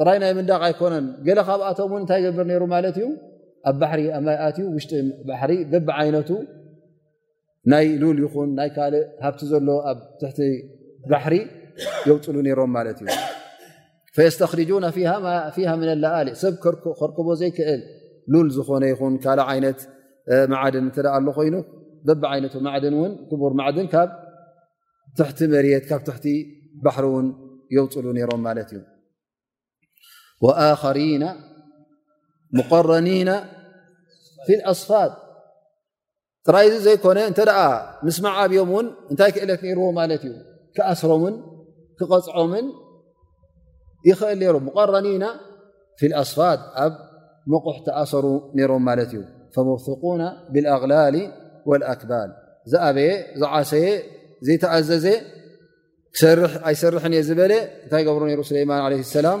ጥራይ 0.00 0.18
ናይ 0.22 0.32
ምንዳቅ 0.36 0.60
ኣይኮነን 0.66 1.06
ገለ 1.26 1.38
ካብኣቶም 1.46 1.90
ን 1.94 1.98
እንታይ 2.00 2.20
ገብር 2.26 2.46
ነሩ 2.50 2.62
ማለት 2.74 2.94
እዩ 3.00 3.06
ኣብ 3.68 3.74
ባሪ 3.80 4.00
ኣብማይኣትዩ 4.18 4.64
ውሽጢ 4.74 4.92
ባሪ 5.28 5.50
በቢ 5.72 5.88
ዓይነቱ 6.00 6.30
ናይ 7.70 7.86
ሉል 8.02 8.18
ይኹን 8.24 8.50
ናይ 8.58 8.70
ካልእ 8.76 9.02
ሃብቲ 9.24 9.40
ዘሎ 9.50 9.68
ኣብ 9.90 9.98
ትሕቲ 10.20 10.38
ባሕሪ 11.12 11.34
የውፅሉ 12.08 12.34
ነሮም 12.46 12.70
ማለት 12.76 12.98
እዩ 13.04 13.16
ስተክርጁና 14.34 14.84
ፊሃ 15.56 15.68
ም 15.80 15.82
ለአሊ 16.04 16.28
ሰብ 16.42 16.54
ከርከቦ 16.62 17.28
ዘይክእል 17.40 17.82
ሉል 18.34 18.48
ዝኾነ 18.56 18.82
ይኹን 18.92 19.14
ካልእ 19.26 19.50
ይነት 19.58 19.80
መዓድን 20.52 20.88
እ 21.02 21.06
ኣሎ 21.16 21.26
ኮይኑ 21.38 21.54
በቢ 22.08 22.22
ዓይነቱ 22.32 22.54
ማዓድን 22.68 22.96
እን 23.04 23.12
ክቡር 23.32 23.52
ማዓድን 23.60 23.88
ካብ 23.96 24.10
ትሕቲ 25.20 25.38
መርት 25.56 25.84
ካብ 25.90 26.00
ትሕቲ 26.08 26.26
ባሕሪ 26.86 27.06
እውን 27.12 27.28
የውፅሉ 27.76 28.06
ነሮም 28.18 28.42
ማለት 28.48 28.70
እዩ 28.76 28.80
ወኣኸሪና 30.44 31.24
ሙቀረኒና 32.58 33.30
ፊ 34.46 34.60
ኣስፋት 34.72 35.12
ጥራይ 36.46 36.66
ዚ 36.72 36.76
ዘይኮነ 36.86 37.18
እንተ 37.30 37.38
ደኣ 37.48 37.58
ምስማዕ 38.06 38.34
ኣብዮም 38.44 38.68
እውን 38.72 38.86
እንታይ 39.12 39.30
ክእለት 39.34 39.60
ነይርዎ 39.66 39.86
ማለት 39.98 40.22
እዩ 40.28 40.32
ክኣሰሮምን 40.76 41.34
ክቐፅዖምን 41.98 42.66
ይኽእል 44.08 44.38
ነይሮ 44.42 44.56
ሙቀረኒና 44.68 45.24
ፊ 46.00 46.10
ኣስፋት 46.22 46.60
ኣብ 46.84 46.94
መቑሕ 47.52 47.76
ተኣሰሩ 47.88 48.26
ነይሮም 48.58 48.82
ማለት 48.88 49.12
እዩ 49.16 49.22
ፈሙርቁና 49.54 50.22
ብልኣቅላል 50.54 51.16
ወልኣክባል 51.70 52.30
እዚኣበየ 52.66 53.10
ዝዓሰየ 53.40 53.86
ዘይተኣዘዘ 54.46 55.06
ኣይሰርሕን 56.68 57.12
እየ 57.16 57.22
ዝበለ 57.28 57.52
እንታይ 57.84 58.02
ገብሮ 58.08 58.22
ነይሩ 58.30 58.40
ስለይማን 58.50 58.82
ለ 58.92 58.96
ሰላም 59.16 59.40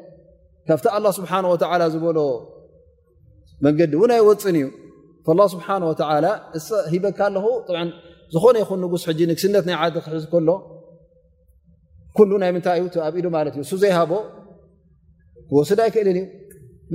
ካብቲ 0.69 0.85
ስብሓ 1.19 1.31
ዝበሎ 1.95 2.17
መንገዲ 3.65 3.93
እውን 3.97 4.11
ኣይወፅን 4.17 4.55
እዩ 4.59 4.67
ስብሓ 5.53 5.67
ሂበካ 6.93 7.19
ኣለ 7.29 7.79
ዝኮነ 8.33 8.55
ይኹን 8.63 8.79
ንጉስ 8.83 9.03
ንግስነት 9.31 9.63
ናይ 9.69 9.89
ክሕዝ 10.03 10.25
ከሎ 12.17 12.31
ናይ 12.43 12.51
ምንታይ 12.55 12.79
እዩኣብኢሉ 12.83 13.25
ማት 13.35 13.55
ዩ 13.59 13.63
ሱ 13.71 13.75
ዘይሃቦ 13.83 14.11
ወስድ 15.57 15.79
ኣይ 15.83 15.89
ክእልን 15.95 16.17
እዩ 16.21 16.25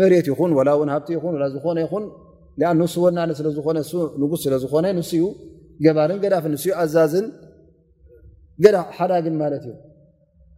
መሬት 0.01 0.27
ይኹን 0.33 0.51
ላ 0.69 0.71
ሃብቲ 0.95 1.11
ይን 1.17 1.37
ዝነ 1.55 1.79
ይን 1.85 2.89
ወና 3.05 3.19
ስዝ 3.39 3.57
ንጉስ 4.23 4.41
ስለዝኮነ 4.47 4.87
ን 4.99 5.03
ገባርን 5.85 6.19
ገዳፍ 6.25 6.45
ን 6.53 6.57
ኣዛዝን 6.83 7.27
ሓዳግን 8.99 9.35
ማለት 9.43 9.65
እዩ 9.71 9.75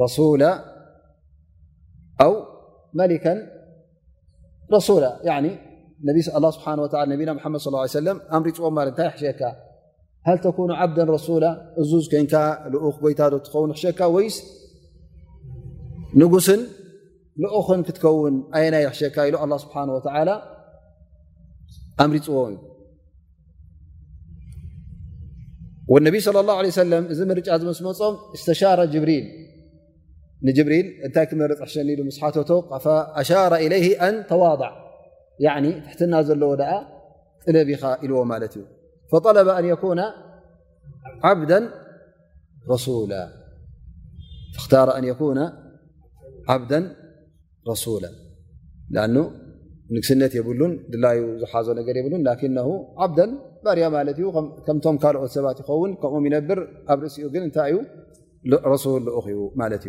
መሊ 0.00 0.08
ሱ 4.76 4.96
ና 6.06 6.12
ድ 7.10 7.18
ኣሪፅዎም 8.36 8.74
ታይ 8.98 9.10
ሸካ 9.20 9.40
ሃተኑ 10.28 10.70
ዓብደ 10.84 11.00
ሱላ 11.26 11.44
እዝ 11.82 11.90
ኮን 12.12 12.26
ጎይታ 13.02 13.20
ዶ 13.32 13.36
ትኸውን 13.46 13.70
ክሸካ 13.76 14.00
ወይ 14.16 14.26
ንጉስን 16.20 16.60
ኽን 17.66 17.80
ክትከውን 17.86 18.34
ኣየናይ 18.58 18.84
ሸካ 19.00 19.16
ኢ 19.30 19.32
ስብ 19.64 19.70
ኣምሪፅዎም 22.04 22.54
ى 25.88 26.70
ه 26.76 26.82
ለ 26.90 26.96
እዚ 27.12 27.18
ርጫ 27.38 27.48
ዝምስመፅም 27.62 28.14
ስተሻ 28.38 28.60
ብሪል 29.02 29.24
ብሪል 30.66 30.86
እታይ 31.06 31.26
መርፅ 31.42 31.60
ሸ 31.74 31.76
ص 32.48 32.86
أشار 33.20 33.52
إليه 33.66 33.86
ن 34.14 34.14
توضع 34.32 34.70
تحትና 35.44 36.14
ዘለዎ 36.28 36.52
ለቢኻ 37.54 37.82
لዎ 38.10 38.16
እዩ 38.28 38.62
ر 39.36 39.38
ن 39.62 39.64
يكن 39.72 40.00
عبد 46.52 46.72
رسول 47.72 48.04
ل 48.94 48.96
ንግስነት 49.94 50.32
ድላ 50.92 51.06
ዝሓዞ 51.42 51.66
لكنه 52.28 52.68
ዓ 53.04 53.06
ባርያ 53.64 53.84
ምም 54.34 54.46
ካልኦት 55.02 55.34
ባ 55.46 55.50
يን 55.82 55.94
ከ 56.02 56.04
ينብር 56.26 56.58
ኣብ 56.92 56.98
ርእሲኡ 57.04 57.26
ታይ 57.56 57.70
ዩ 58.52 58.82
س 58.84 59.88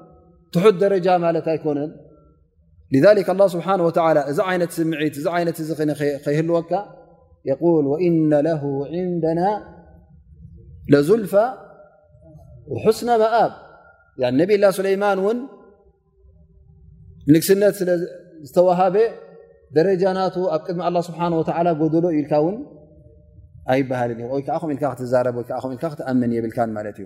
ትحት 0.55 0.75
ደረጃ 0.85 1.07
ማለት 1.27 1.47
ኣይኮነን 1.55 1.91
لذك 2.93 3.27
الله 3.35 3.47
ስه 3.55 3.67
و 3.85 3.89
እዚ 4.31 4.37
ይነት 4.55 4.71
ስምዒት 4.77 5.13
እዚ 5.21 5.27
ይነት 5.41 5.57
ከይህልወካ 6.25 6.71
وإن 7.91 8.31
له 8.47 8.61
عንدና 8.93 9.41
ዙልፋ 11.07 11.33
حስن 12.83 13.09
ኣብ 13.43 13.51
ነብ 14.39 14.51
سለيማን 14.79 15.19
ን 15.35 15.39
ንግስነት 17.33 17.73
ስዝተوሃበ 17.79 18.95
ደረጃ 19.77 20.03
ናቱ 20.19 20.35
ኣብ 20.55 20.61
ቅድሚ 20.67 20.79
لله 20.91 21.01
ስه 21.09 21.17
و 21.39 21.41
ጎደሎ 21.81 22.05
ኢል 22.19 22.27
ን 22.53 22.57
ኣይሃል 23.73 24.11
ትዛ 25.01 25.13
ክትأምን 25.81 26.31
የብ 26.37 26.45
ት 26.57 26.99
እዩ 27.01 27.05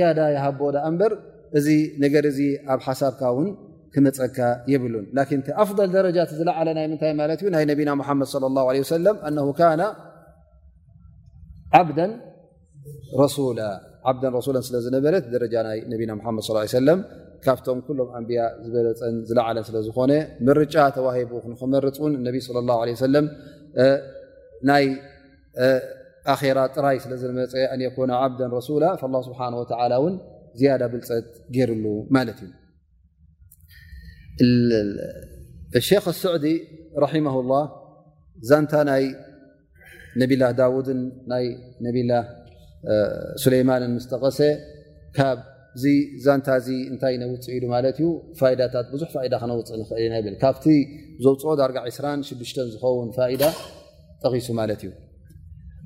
ያዳ 0.00 0.18
ያሃቦ 0.36 0.60
ዳ 0.74 0.78
እምበር 0.90 1.12
እዚ 1.58 1.68
ነገር 2.04 2.24
እዚ 2.30 2.38
ኣብ 2.74 2.80
ሓሳብካ 2.86 3.20
እውን 3.32 3.48
ክመፀካ 3.94 4.38
የብሉን 4.72 5.04
ላን 5.16 5.26
ቲኣፍል 5.48 5.90
ደረጃት 5.96 6.30
ዝለዓለ 6.38 6.68
ናይ 6.78 6.86
ምንታይ 6.92 7.12
ማለት 7.20 7.40
እዩ 7.42 7.48
ናይ 7.56 7.64
ነቢና 7.72 7.90
ሓመድ 8.08 8.30
ለ 8.44 8.52
ላ 8.56 8.64
ለ 8.76 8.82
ሰለም 8.94 9.16
ኣነ 9.28 9.38
ካና 9.58 9.82
ዓብዳ 11.80 11.98
ረሱላ 13.22 13.60
ዓብዳ 14.10 14.24
ረሱላ 14.38 14.56
ስለዝነበረ 14.70 15.14
ደረጃ 15.34 15.54
ናይ 15.68 15.78
ነብና 15.92 16.12
ሓመድ 16.26 16.74
ለ 16.88 16.92
ካብቶም 17.44 17.78
ኩሎም 17.86 18.08
ኣንብያ 18.18 18.42
ዝበለፀን 18.66 19.16
ዝለዓለን 19.28 19.64
ስለዝኮነ 19.68 20.12
ምርጫ 20.46 20.76
ተዋሂቡ 20.96 21.32
ክንክመርፅን 21.44 22.12
እነብ 22.20 22.36
ለ 22.56 22.60
ላ 22.68 22.78
ለ 22.88 22.92
ሰለም 23.04 23.26
ናይ 24.70 24.84
ራጥራይ 26.58 26.96
ስለዝመፀ 27.04 27.52
ኣንኮና 27.74 28.10
ዓብዳ 28.24 28.40
ሱላ 28.68 28.84
ስብሓ 29.28 29.40
ን 29.54 30.14
ዝያዳ 30.60 30.82
ብልፀት 30.92 31.26
ገሩሉ 31.56 31.84
ማት 32.16 32.38
እዩ 32.44 32.50
ክ 36.04 36.06
ስዕዲ 36.22 36.46
ራማላ 37.04 37.52
ዛንታ 38.50 38.72
ናይ 38.90 39.04
ነቢላ 40.22 40.42
ዳድን 40.60 41.00
ናይ 41.32 41.44
ነቢላ 41.86 42.12
ስሌይማንን 43.42 43.92
ምስተቀሰ 43.98 44.38
ካብዚ 45.16 45.84
ዛንታ 46.26 46.48
ዚ 46.66 46.70
እንታይ 46.92 47.14
ነውፅእ 47.22 47.48
ኢሉ 47.58 47.64
ማት 47.74 47.86
እዩ 47.92 48.06
ዳታት 48.60 48.86
ብዙ 48.94 49.02
ዳ 49.32 49.36
ክነውፅእ 49.42 49.84
ኽእል 49.90 50.02
ኢና 50.08 50.14
ብል 50.26 50.36
ካብቲ 50.44 50.66
ዘውፅኦ 51.26 51.52
ዳርጋ 51.62 51.78
26 51.90 52.62
ዝኸውን 52.74 53.10
ፋዳ 53.18 53.42
ጠቂሱ 54.24 54.48
ማለት 54.60 54.82
እዩ 54.86 54.92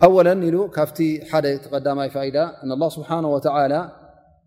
ኣወለ 0.06 0.28
ኢሉ 0.48 0.56
ካብቲ 0.74 0.98
ሓደ 1.30 1.46
ተቀዳማይ 1.64 2.08
ፋኢዳ 2.12 2.36
ንኣላ 2.68 2.82
ስብሓና 2.96 3.24
ወተዓላ 3.34 3.74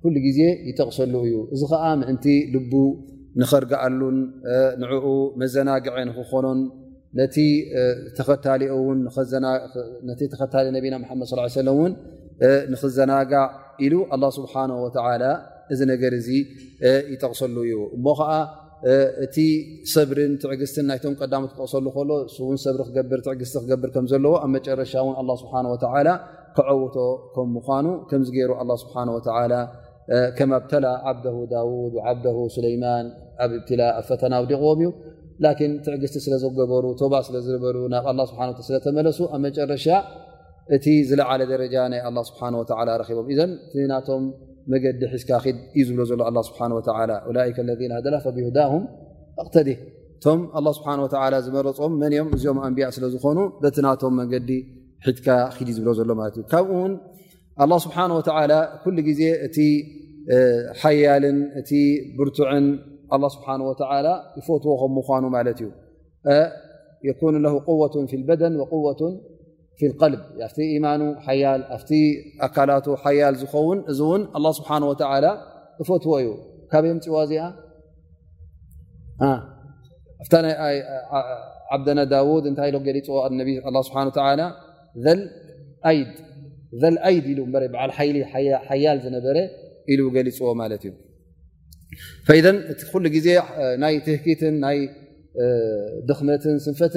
ኩሉ 0.02 0.14
ግዜ 0.26 0.40
ይጠቕሰሉ 0.68 1.14
እዩ 1.26 1.36
እዚ 1.54 1.62
ከዓ 1.70 1.84
ምእንቲ 2.00 2.26
ልቡ 2.54 2.72
ንኽርግኣሉን 3.42 4.18
ንዕኡ 4.82 5.06
መዘናግዐ 5.42 5.96
ንክኾኖን 6.08 6.60
ነ 7.20 7.26
ተኸታሊ 8.18 8.62
ነና 10.74 10.94
መድ 11.20 11.24
ሰለ 11.60 11.68
እውን 11.76 11.92
ንኽዘናግዕ 12.72 13.42
ኢሉ 13.86 13.94
ኣላ 14.16 14.24
ስብሓና 14.38 14.70
ወ 14.84 14.88
እዚ 15.72 15.80
ነገር 15.92 16.12
እዚ 16.20 16.28
ይጠቕሰሉ 17.12 17.54
እዩ 17.68 17.74
እሞ 17.96 18.06
ከዓ 18.18 18.32
እቲ 19.24 19.36
ሰብርን 19.92 20.32
ትዕግስትን 20.42 20.84
ናይቶም 20.90 21.14
ቀዳሞ 21.20 21.42
ትተቀሰሉ 21.50 21.86
ከሎ 21.94 22.10
ውን 22.46 22.58
ሰብሪ 22.64 22.80
ክትዕስቲ 22.96 23.54
ክገብር 23.62 23.90
ከምዘለዎ 23.94 24.32
ኣብ 24.44 24.50
መጨረሻ 24.56 24.92
ን 25.10 25.14
ኣ 25.20 25.36
ስብሓወ 25.42 25.74
ክዓውቶ 26.56 26.96
ከም 27.34 27.48
ምኳኑ 27.56 27.86
ከምዚ 28.10 28.28
ገይሩ 28.36 28.50
ኣ 28.62 28.64
ስሓ 28.82 28.92
ከም 30.38 30.50
ኣብተላ 30.58 30.86
ዓብደ 31.10 31.26
ዳድ 31.52 31.94
ዓብደ 32.10 32.26
ስለማን 32.56 33.06
ኣብ 33.44 33.50
ብትላ 33.58 33.80
ኣብ 33.98 34.04
ፈተና 34.08 34.34
ውዲቕዎም 34.42 34.80
እዩ 34.82 34.88
ላን 35.44 35.72
ትዕግስቲ 35.84 36.16
ስለ 36.26 36.34
ዝገበሩ 36.42 36.84
ቶባ 37.00 37.14
ስለዝበሩ 37.28 37.76
ናብ 37.94 38.20
ስለተመለሱ 38.68 39.18
ኣብ 39.36 39.40
መጨረሻ 39.46 39.86
እቲ 40.76 40.84
ዝለዓለ 41.10 41.40
ደረጃ 41.54 41.74
ናይ 41.94 42.02
ኣ 42.10 42.12
ስ 42.28 42.30
ቦም 43.20 43.30
ዘ 43.38 43.42
ናቶም 43.92 44.22
መዲ 44.72 44.84
ካድ 45.30 45.56
እዩ 45.76 45.82
ዝብዘሎ 45.88 46.18
ላ 46.20 46.40
ለ 47.36 47.36
ላ 47.36 48.18
ብዳ 48.48 48.60
እተ 49.44 49.56
እቶም 49.70 50.40
ዝመረፆም 51.46 51.92
መንም 52.02 52.28
እኦም 52.36 52.58
ኣንቢያእ 52.66 52.92
ስለዝኮኑ 52.96 53.38
በቲ 53.62 53.76
ናቶም 53.86 54.14
መንዲ 54.20 54.50
ትካ 55.16 55.26
ድ 55.66 55.68
ዩዝብ 55.72 55.88
ዘሎማእ 55.98 56.28
ካብኡ 56.52 56.70
ውን 56.82 56.92
ስሓ 57.84 57.96
ኩ 58.82 58.86
ግዜ 59.08 59.22
እቲ 59.46 59.58
ሓያልን 60.82 61.38
እቲ 61.60 61.70
ብርቱዕን 62.18 62.66
ስ 63.34 63.36
ይፈትዎም 64.44 64.92
ምኑ 64.96 65.24
ማት 65.34 65.58
ዩ 69.02 69.08
ካላ 69.80 70.16
ዝንእ 73.98 74.92
ፈትዎ 75.88 76.14
እዩ 76.24 76.34
ካይ 76.72 76.84
ፅዋ 77.04 77.18
ዚ 77.28 77.40
ታይ 77.80 77.82
ይ 77.82 79.54
ል 85.26 85.38
ፅዎ 85.40 86.32
ዩ 88.06 88.98
ት 95.02 95.18
መትፈት 96.18 96.96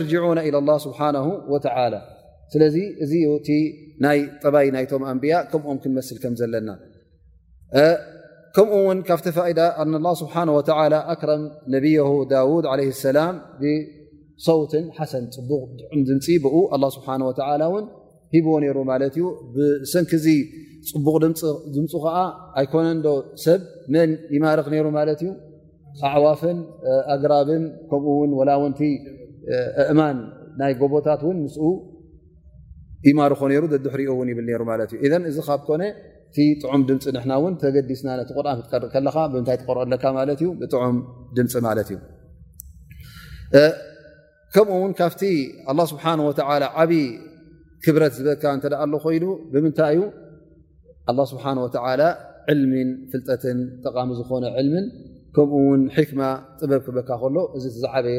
ር 0.00 0.02
ስሓ 0.84 1.00
ስለዚ 2.52 2.76
እዚ 3.04 3.12
እቲ 3.36 3.48
ናይ 4.04 4.18
ጠባይ 4.42 4.66
ናይቶም 4.74 5.02
ኣንብያ 5.12 5.34
ከምኦም 5.52 5.78
ክንመስል 5.84 6.18
ከም 6.22 6.34
ዘለና 6.40 6.68
ከምኡ 8.56 8.74
ውን 8.88 8.98
ካብ 9.08 9.20
ተዳ 9.24 9.64
ስሓ 10.20 10.34
ኣክረም 11.14 11.42
ነብየ 11.74 12.02
ዳድ 12.32 12.66
ሰላም 13.06 13.34
ብሰውት 13.62 14.72
ሓሰን 14.98 15.24
ፅቡቅ 15.38 15.64
ድምፂ 16.10 16.26
ብ 16.44 16.88
ስሓ 16.98 17.06
ን 17.22 17.84
ሂብዎ 18.34 18.52
ነሩ 18.62 18.78
ማት 18.92 19.16
ዩ 19.22 19.26
ብሰንኪዚ 19.56 20.26
ፅቡቅ 20.94 21.16
ድምፁ 21.74 21.92
ከዓ 22.04 22.16
ኣይኮነዶ 22.60 23.06
ሰብ 23.44 23.60
መን 23.94 24.10
ይማርኽ 24.36 24.66
ይሩ 24.78 24.86
ማለት 24.98 25.20
ዩ 25.26 25.30
ኣዕዋፍን 26.12 26.58
ኣግራብን 27.14 27.62
ከምኡው 27.90 28.20
ወላ 28.40 28.50
ንቲ 28.72 28.80
እማን 29.92 30.18
ናይ 30.60 30.72
ጎቦታት 30.80 31.20
ን 31.34 31.38
ምስ 31.46 31.56
ይማርኮ 33.08 33.40
ሩ 33.50 33.64
ዘድሕሪኦ 33.72 34.10
ውን 34.20 34.28
ይብል 34.32 34.46
ሩ 34.60 34.62
ማት 34.70 34.90
ዩ 34.94 34.98
እዚ 35.30 35.38
ካብ 35.48 35.60
ኮነ 35.68 35.82
እቲ 36.28 36.36
ጥዑም 36.62 36.82
ድምፂ 36.88 37.04
ና 37.30 37.36
ን 37.50 37.54
ተገዲስና 37.62 38.08
ነቲ 38.20 38.30
ቁን 38.38 38.46
ክትከርእ 38.60 38.90
ከለካ 38.94 39.16
ብምታይ 39.32 39.56
ትቆርኦ 39.60 39.82
ለካ 39.94 40.04
ማለትዩ 40.18 40.46
ብጥዑም 40.60 40.96
ድምፂ 41.36 41.52
ማለት 41.66 41.88
እዩ 41.92 41.98
ከምኡ 44.54 44.74
ውን 44.84 44.92
ካብቲ 45.00 45.22
ኣ 45.70 45.84
ስብሓ 45.92 46.04
ዓብይ 46.80 47.04
ክብረት 47.84 48.12
ዝበካ 48.18 48.42
እ 48.56 48.86
ሎ 48.92 48.96
ኮይኑ 49.04 49.24
ብምንታይ 49.52 49.96
ዩ 50.00 50.06
ስብሓ 51.32 51.44
ወ 51.66 51.68
ዕልሚን 52.52 52.90
ፍልጠትን 53.12 53.58
ጠቃሚ 53.84 54.10
ዝኮነ 54.18 54.44
ዕልምን 54.60 54.84
ከምኡውን 55.36 55.80
ክማ 56.08 56.20
ጥበብ 56.58 56.80
ክበካ 56.86 57.08
ከሎ 57.22 57.36
እዚ 57.58 57.64
ዝዓበየ 57.84 58.18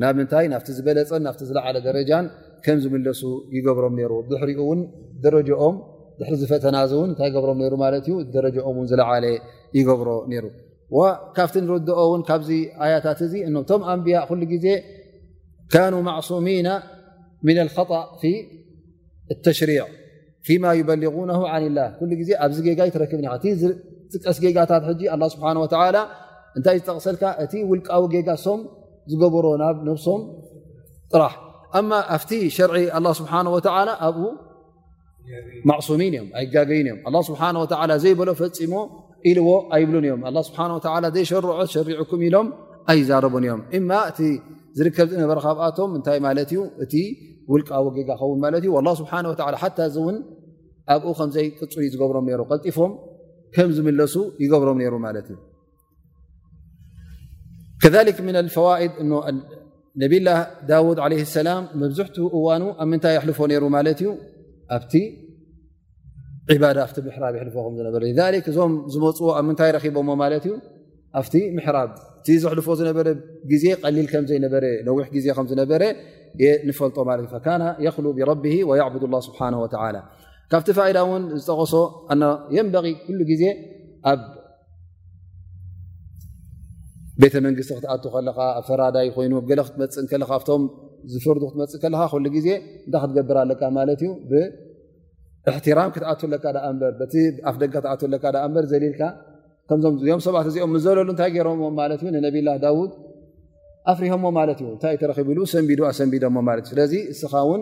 ና 0.00 0.02
ምታ 0.16 0.32
ና 0.50 0.56
ዝበለፀ 0.74 1.08
ና 1.24 1.28
ዝለ 1.46 1.58
ረጃ 1.96 2.10
ሱ 3.20 3.24
ይብሮም 3.56 3.94
ሪኡ 4.50 4.58
ኦም 5.68 5.74
ዝፈተናኦ 6.42 6.92
ይሮ 9.78 10.46
ካብቲ 11.36 11.56
ንርኦ 11.64 11.98
ካዚ 12.30 12.48
ታት 13.06 13.20
ያ 14.14 14.20
ዜ 14.62 14.70
ሚ 16.46 16.56
ሪ 21.02 21.06
غ 21.16 21.18
ኣዚ 22.46 22.58
ክ 22.66 22.82
ቀስ 24.26 24.38
ታት 25.72 25.94
እንታይ 26.58 26.76
እ 26.78 26.82
ዝተቀሰልካ 26.82 27.24
እቲ 27.42 27.52
ውልቃዊ 27.70 28.02
ጌጋሶም 28.14 28.60
ዝገብሮ 29.10 29.46
ናብ 29.62 29.76
ነብሶም 29.88 30.20
ጥራሕ 31.12 31.32
ኣማ 31.80 31.90
ኣብቲ 32.14 32.30
ሸርዒ 32.56 32.86
ስብሓ 33.20 33.32
ላ 33.88 33.90
ኣብኡ 34.06 34.24
ማሱሚን 35.70 36.12
እዮም 36.14 36.28
ኣይ 36.38 36.46
ጋገይን 36.54 36.88
እዮም 37.08 37.18
ስብሓ 37.28 37.42
ዘይበሎ 38.04 38.28
ፈፂሞ 38.40 38.72
ኢልዎ 39.30 39.48
ኣይብሉን 39.76 40.04
እዮም 40.08 40.22
ስሓ 40.48 40.58
ዘይሸርዖ 41.16 41.52
ሸርዑኩም 41.74 42.20
ኢሎም 42.28 42.48
ኣይዛረቡን 42.92 43.44
እዮም 43.46 43.60
እማ 43.78 43.90
እቲ 44.10 44.18
ዝርከብ 44.78 45.06
ዝነበረ 45.12 45.38
ካብኣቶም 45.46 45.90
እንታይ 45.98 46.18
ማለት 46.26 46.50
እዩ 46.54 46.60
እቲ 46.84 46.94
ውልቃዊ 47.52 47.86
ጌጋ 47.98 48.10
ኸውን 48.22 48.38
ማት 48.44 48.56
እዩ 48.68 48.74
ስብሓ 49.00 49.12
ሓ 49.62 49.70
እዚእውን 49.88 50.16
ኣብኡ 50.94 51.10
ከምዘይ 51.20 51.46
ጥፁይ 51.58 51.86
ዝገብሮም 51.94 52.26
ሩ 52.40 52.42
ቀልጢፎም 52.50 52.92
ከምዝምለሱ 53.54 54.14
ይገብሮም 54.42 54.76
ነይሩ 54.82 54.94
ማለት 55.06 55.26
እዩ 55.34 55.38
እ 57.86 57.88
ምይ 58.26 58.34
ፎ 58.52 58.54
ሩ 60.84 60.86
ዞም 60.98 61.82
ዝፅ 61.94 62.08
ይ 62.24 62.24
ካ 75.32 75.34
ዝጠሶ 83.88 84.08
ቤተ 87.22 87.34
መንግስቲ 87.44 87.68
ክትኣቱ 87.76 88.04
ከለካ 88.14 88.38
ኣብፈራዳይ 88.58 89.06
ኮይኑ 89.14 89.32
ገለ 89.50 89.60
ክትመፅእ 89.66 90.06
ከለካብቶም 90.10 90.62
ዝፍር 91.12 91.36
ክትመፅእ 91.42 91.80
ከለካ 91.82 92.02
ሉ 92.24 92.28
ግዜ 92.36 92.48
እንዳ 92.84 92.94
ክትገብርለካ 93.02 93.62
ማለት 93.78 94.00
ዩ 94.06 94.10
ብሕትራም 94.30 95.90
ክትኣትለካ 95.96 96.44
ምበ 96.76 97.00
ቲኣ 97.14 97.52
ደ 97.62 97.68
ክትትለካ 97.74 98.24
እበር 98.46 98.64
ዘሊልካ 98.72 99.02
ከዞምእዚኦም 99.70 100.20
ሰባት 100.26 100.46
እዚኦም 100.50 100.72
ዘለሉ 100.86 101.08
እንታይ 101.14 101.30
ገይሮምዎ 101.36 101.68
ማት 101.78 102.02
ንነቢላ 102.16 102.48
ዳውድ 102.64 102.92
ኣፍሪሆሞ 103.92 104.24
ማለት 104.38 104.58
እዩ 104.62 104.68
እንታይ 104.76 104.94
እ 104.96 104.98
ተረኪብሉ 105.02 105.38
ሰንቢዱ 105.52 105.80
ኣሰንቢዶሞ 105.90 106.36
ለት 106.56 106.64
እዩ 106.68 106.72
ስለዚ 106.72 106.94
እስኻ 107.12 107.32
እውን 107.44 107.60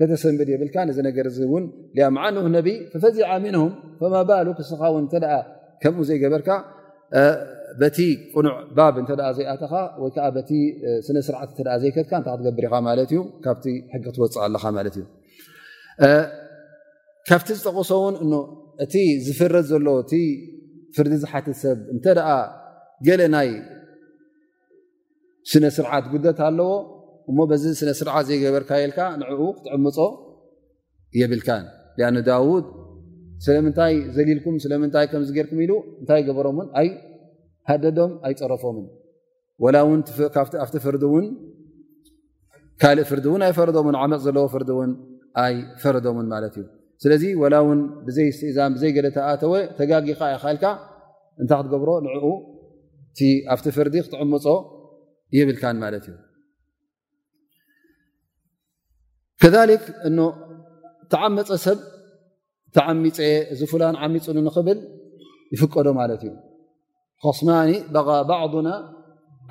ከተሰንብድ 0.00 0.48
የብልካ 0.54 0.76
ነነገር 0.88 1.26
እውን 1.46 1.64
ኣ 2.06 2.10
መዓን 2.16 2.36
ነብይ 2.56 2.76
ተፈዚዓ 2.92 3.30
ምንም 3.46 3.64
ማባሉ 4.14 4.48
ስኻ 4.70 4.82
ን 5.02 5.06
ተኣ 5.14 5.28
ከምኡ 5.82 6.04
ዘይገበርካ 6.10 6.48
በቲ 7.80 7.98
ቁኑዕ 8.34 8.54
ባብ 8.76 8.94
እተ 9.02 9.10
ዘይኣተኻ 9.38 9.72
ወይከዓ 10.02 10.26
በቲ 10.36 10.50
ስነስርዓት 11.06 11.48
እ 11.60 11.64
ዘይከትካ 11.82 12.12
እንታይ 12.18 12.34
ክትገብር 12.38 12.64
ኢኻ 12.68 12.74
ማለት 12.88 13.10
እዩ 13.12 13.20
ካብቲ 13.44 13.66
ሕጊ 13.92 14.02
ክትወፅእ 14.06 14.40
ኣለካ 14.46 14.64
ማለት 14.78 14.94
እዩ 14.98 15.04
ካብቲ 17.28 17.48
ዝጠቕሶውን 17.58 18.14
እቲ 18.84 18.94
ዝፍረድ 19.26 19.66
ዘሎ 19.72 19.86
እቲ 20.02 20.12
ፍርዲ 20.96 21.14
ዝሓትት 21.22 21.56
ሰብ 21.62 21.78
እንተ 21.94 22.04
ገለ 23.06 23.20
ናይ 23.34 23.50
ስነ 25.50 25.64
ስርዓት 25.76 26.04
ጉደት 26.12 26.38
ኣለዎ 26.48 26.70
እሞ 27.30 27.38
በዚ 27.50 27.64
ስነስርዓት 27.80 28.24
ዘይገበርካ 28.30 28.70
የልካ 28.82 29.00
ንዕ 29.20 29.38
ክትዕምፆ 29.56 29.98
የብልካ 31.20 31.48
ኣ 31.58 32.08
ዳውድ 32.28 32.66
ስለምንታይ 33.46 33.94
ዘሊልኩም 34.14 34.54
ስለምንታይ 34.64 35.06
ከምዚገርኩም 35.12 35.60
ኢሉ 35.64 35.72
እንታይ 36.00 36.22
ገበሮም 36.28 36.56
ውን 36.60 36.68
ሃደዶም 37.68 38.10
ኣይ 38.26 38.34
ፀረፎምን 38.40 38.86
ኣብቲ 40.64 40.74
ፍርዲ 40.84 41.02
ውን 41.14 41.26
ካልእ 42.82 43.04
ፍርዲ 43.10 43.26
እውን 43.30 43.42
ኣይ 43.46 43.52
ፈረዶምን 43.58 43.96
ዓመፅ 44.02 44.20
ዘለዎ 44.26 44.44
ፍርዲ 44.54 44.70
ውን 44.78 44.90
ኣይ 45.44 45.54
ፈረዶምን 45.82 46.26
ማለት 46.32 46.54
እዩ 46.60 46.64
ስለዚ 47.02 47.24
ወላ 47.40 47.54
እውን 47.64 47.80
ብዘይ 48.06 48.28
ስትእዛም 48.36 48.70
ብዘይ 48.76 48.90
ገለ 48.96 49.06
ተኣተወ 49.16 49.52
ተጋጊካ 49.78 50.20
ይካልካ 50.34 50.64
እንታይ 51.42 51.58
ክትገብሮ 51.60 51.90
ንኡ 52.04 52.24
እ 53.26 53.28
ኣብቲ 53.54 53.66
ፍርዲ 53.76 53.94
ክትዕምፆ 54.06 54.46
የብልካን 55.36 55.76
ማለት 55.84 56.04
እዩ 56.10 56.16
ከ 59.40 59.44
እ 60.08 60.12
ተዓመፀ 61.12 61.50
ሰብ 61.66 61.78
ተዓሚፀ 62.76 63.18
ዚ 63.58 63.66
ፉላን 63.72 63.96
ዓሚፁን 64.04 64.38
ንክብል 64.46 64.78
ይፍቀዶ 65.54 65.88
ማለት 66.00 66.22
እዩ 66.28 66.32
ክስማኒ 67.24 67.70
በቃ 67.96 68.08
ባዕና 68.30 68.70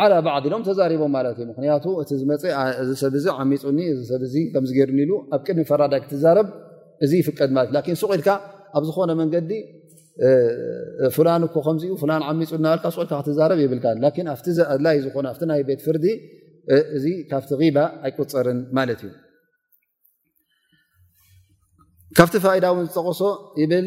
ዓላ 0.03 0.13
ባዕ 0.28 0.38
ኢሎም 0.47 0.63
ተዛሪቦም 0.68 1.11
ማለት 1.18 1.38
እዩ 1.39 1.45
ምክንያቱ 1.51 1.86
እቲ 2.01 2.09
ዝመፅእ 2.22 2.53
ሰ 3.26 3.34
ዓሚፁኒ 3.41 3.80
ሰ 4.11 4.22
ምገሩ 4.65 4.91
ሉ 5.09 5.13
ኣብ 5.36 5.41
ቅድሚ 5.47 5.63
ፈራዳይ 5.72 6.01
ክትዛረብ 6.03 6.47
እዚ 7.05 7.11
ይፍቀድ 7.22 7.49
ማለት 7.57 7.88
እ 7.93 7.95
ቅኢልካ 8.09 8.30
ኣብ 8.78 8.84
ዝኮነ 8.88 9.11
መንገዲ 9.22 9.51
ፍላን 11.15 11.41
እኮ 11.47 11.55
ከምዚ 11.68 11.84
ዓሚፁ 12.32 12.51
ናኢልካ 12.65 12.88
ክትዛረብ 13.24 13.59
ይብል 13.65 13.82
ይ 14.97 14.99
ዝኮ 15.05 15.18
ይ 15.61 15.63
ቤት 15.70 15.82
ፍርዲ 15.88 16.05
እዚ 16.97 17.05
ካብቲ 17.32 17.70
ባ 17.76 17.80
ኣይቁፀርን 18.07 18.59
ማለት 18.78 19.01
እዩ 19.07 19.11
ካብቲ 22.18 22.36
ፋዳ 22.45 22.65
ውን 22.76 22.86
ዝጠቀሶ 22.89 23.22
ይብል 23.61 23.86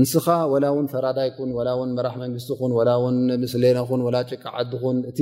ንስኻ 0.00 0.26
ወላ 0.52 0.64
እውን 0.72 0.86
ፈራዳይኩን 0.92 1.50
ወላ 1.58 1.68
ውን 1.80 1.90
መራሕ 1.98 2.14
መንግስቲኹን 2.22 2.72
ወላ 2.78 2.90
ውን 3.02 3.16
ምስሌናኹን 3.42 4.00
ላ 4.14 4.18
ጭቃ 4.30 4.42
ዓዲኹን 4.62 4.96
እቲ 5.10 5.20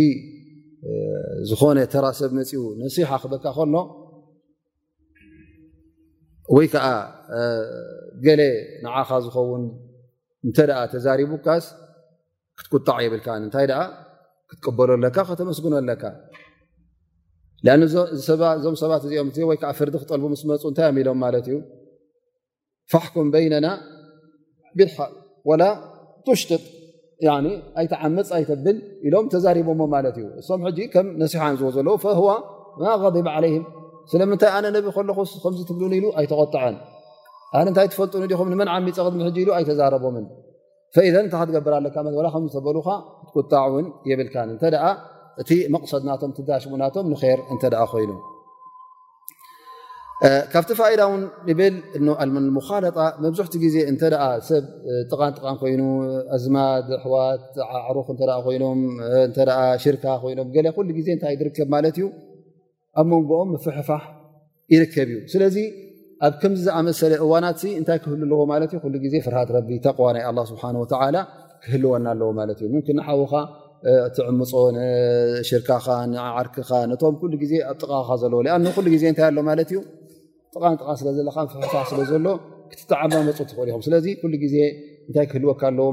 ዝኮነ 1.50 1.78
ተራ 1.92 2.06
ሰብ 2.20 2.32
መፅኡ 2.38 2.62
ነሲሓ 2.80 3.10
ክበካ 3.22 3.44
ከሎ 3.58 3.76
ወይ 6.56 6.66
ከዓ 6.72 6.86
ገለ 8.26 8.42
ንዓኻ 8.84 9.08
ዝኸውን 9.26 9.62
እንተደኣ 10.46 10.78
ተዛሪቡ 10.94 11.30
ካስ 11.46 11.66
ክትቁጣዕ 12.58 12.98
የብልካ 13.04 13.28
እንታይ 13.42 13.66
ደኣ 13.70 13.80
ክትቀበሎለካ 14.50 15.16
ከተመስግኖኣለካ 15.30 16.02
ኣ 17.74 17.80
እዞም 18.58 18.76
ሰባት 18.82 19.02
እዚኦም 19.08 19.30
እወይከዓ 19.46 19.70
ፍርዲ 19.78 19.94
ክጠልቡ 20.02 20.26
ምስ 20.34 20.42
መፁ 20.50 20.62
እንታይ 20.72 20.86
ኣሚ 20.90 20.98
ኢሎም 21.04 21.18
ማለት 21.26 21.46
እዩ 21.50 21.56
ፋሕኩም 22.92 23.26
በይነና 23.34 23.66
ብላ 24.78 25.62
ቱሽጢጥ 26.26 26.62
ኣይተዓምፅ 27.80 28.28
ኣይተብል 28.36 28.76
ኢሎም 29.08 29.26
ተዛሪቦሞ 29.32 29.80
ማለት 29.94 30.16
እዩ 30.20 30.26
እሶም 30.40 30.62
ከም 30.94 31.06
ነሲሓን 31.22 31.56
ዝዎ 31.60 31.68
ዘለዉ 31.76 31.96
ማ 32.82 32.84
غበ 33.02 33.16
ዓለም 33.36 33.64
ስለምንታይ 34.12 34.50
ኣነ 34.56 34.64
ነብ 34.76 34.86
ከለ 34.96 35.10
ከም 35.44 35.54
ትብልን 35.68 35.92
ኢሉ 35.98 36.06
ኣይተቆጥዐን 36.20 36.76
ኣነ 37.58 37.64
ንታይ 37.70 37.86
ትፈልጡን 37.92 38.24
ዲኹም 38.32 38.48
ንመን 38.52 38.68
ዓሚ 38.74 38.86
ፀቅ 38.98 39.14
ኢሉ 39.44 39.48
ኣይተዛረቦምን 39.58 40.26
እታትገብርለካ 41.26 41.96
ከምዝተበሉካ 42.34 42.88
ቁጣዕ 43.38 43.62
እውን 43.72 43.86
የብልካ 44.10 44.36
እ 44.54 44.58
እቲ 45.42 45.50
መቕሰድ 45.74 46.02
ናቶም 46.10 46.32
ሽሙ 46.64 46.72
ናቶም 46.82 47.06
ንር 47.14 47.40
እ 47.54 47.58
ኮይኑ 47.92 48.10
ካብቲ 50.52 50.70
ፋኢዳ 50.78 51.00
ውን 51.10 51.22
ንብል 51.46 51.74
ኣልንሙለጣ 52.22 52.98
መብዝሕቲ 53.22 53.54
ግዜ 53.62 53.76
እንተ 53.90 54.02
ሰብ 54.48 54.64
ጥቃንጥቃን 55.10 55.56
ኮይኑ 55.62 55.82
ኣዝማ 56.36 56.56
ሕዋት 57.04 57.44
ዕሩክ 57.88 58.08
እተ 58.14 58.22
ኮይኖም 58.44 58.80
ሽርካ 59.84 60.04
ኮይኖም 60.24 60.48
ሉ 60.88 60.90
ግዜ 60.98 61.08
እንታይ 61.16 61.34
ዝርከብ 61.40 61.68
ማለት 61.76 61.96
እዩ 62.00 62.06
ኣብ 63.00 63.06
መንጎኦም 63.12 63.50
ፍሕፋሕ 63.64 64.04
ይርከብ 64.74 65.08
እዩ 65.14 65.18
ስለዚ 65.32 65.56
ኣብ 66.28 66.34
ከምዚ 66.42 66.60
ዝኣመሰለ 66.68 67.12
እዋናት 67.24 67.60
እንታይ 67.80 67.98
ክህል 68.04 68.22
ኣለዎማት 68.36 68.72
ሉ 68.94 69.02
ዜ 69.14 69.22
ፍርሃት 69.26 69.50
ቢ 69.72 69.80
ተዋ 69.88 70.06
ናይ 70.16 70.24
ስብሓ 70.52 70.62
ክህልወና 71.64 72.06
ኣለዎ 72.14 72.28
ማት 72.38 72.58
ዩ 72.62 72.66
ም 72.76 72.78
ንሓውካ 73.00 73.34
ትዕምፆ 74.16 74.50
ሽርካ 75.50 75.72
ንዓርክኻ 76.14 76.70
ነቶም 76.92 77.14
ሉ 77.32 77.34
ግዜ 77.44 77.52
ኣ 77.70 77.74
ጥቃካ 77.82 78.08
ዘለዎ 78.22 78.38
አ 78.54 78.56
ሉ 78.64 78.86
ግዜ 78.94 79.04
እንታይ 79.12 79.24
ኣሎ 79.32 79.38
ማለት 79.48 79.70
እዩ 79.74 79.78
ቃ 80.84 80.88
ስለለፋ 81.00 81.74
ስለ 81.92 82.00
ሎ 82.26 82.28
ክትጠዓ 82.72 83.00
መፁ 83.28 83.38
ትክእል 83.50 83.70
ኹምስለ 83.76 83.94
ዜ 84.04 84.58
ንታይ 85.08 85.26
ክህልወካ 85.30 85.62
ለዎ 85.78 85.86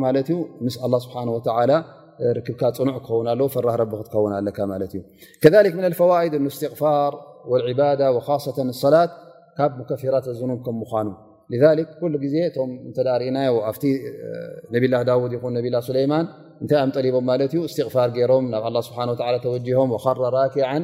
ክካፅ 2.48 2.78
ክኸ 3.06 3.10
ፍራህ 3.54 3.76
ክትኸ 3.86 5.50
ከ 5.50 5.90
ፈዋኢድ 6.00 6.34
ስፋር 6.60 7.14
ላት 8.96 9.12
ካብ 9.58 9.72
ሙከፊራት 9.80 10.26
ዝ 10.40 10.44
ከምምኑ 10.66 12.14
ዜ 12.34 12.38
እቶም 12.50 12.70
ዳእና 12.98 13.38
ኣ 13.68 13.74
ነብላ 14.74 14.94
ዳድ 15.08 15.24
ማታ 16.14 16.84
ጠሊቦም 16.96 17.28
ስፋር 17.76 18.10
ይሮም 18.22 18.46
ናብ 18.54 18.68
ተም 19.46 19.98
ረ 20.22 20.26
ራኪን 20.38 20.84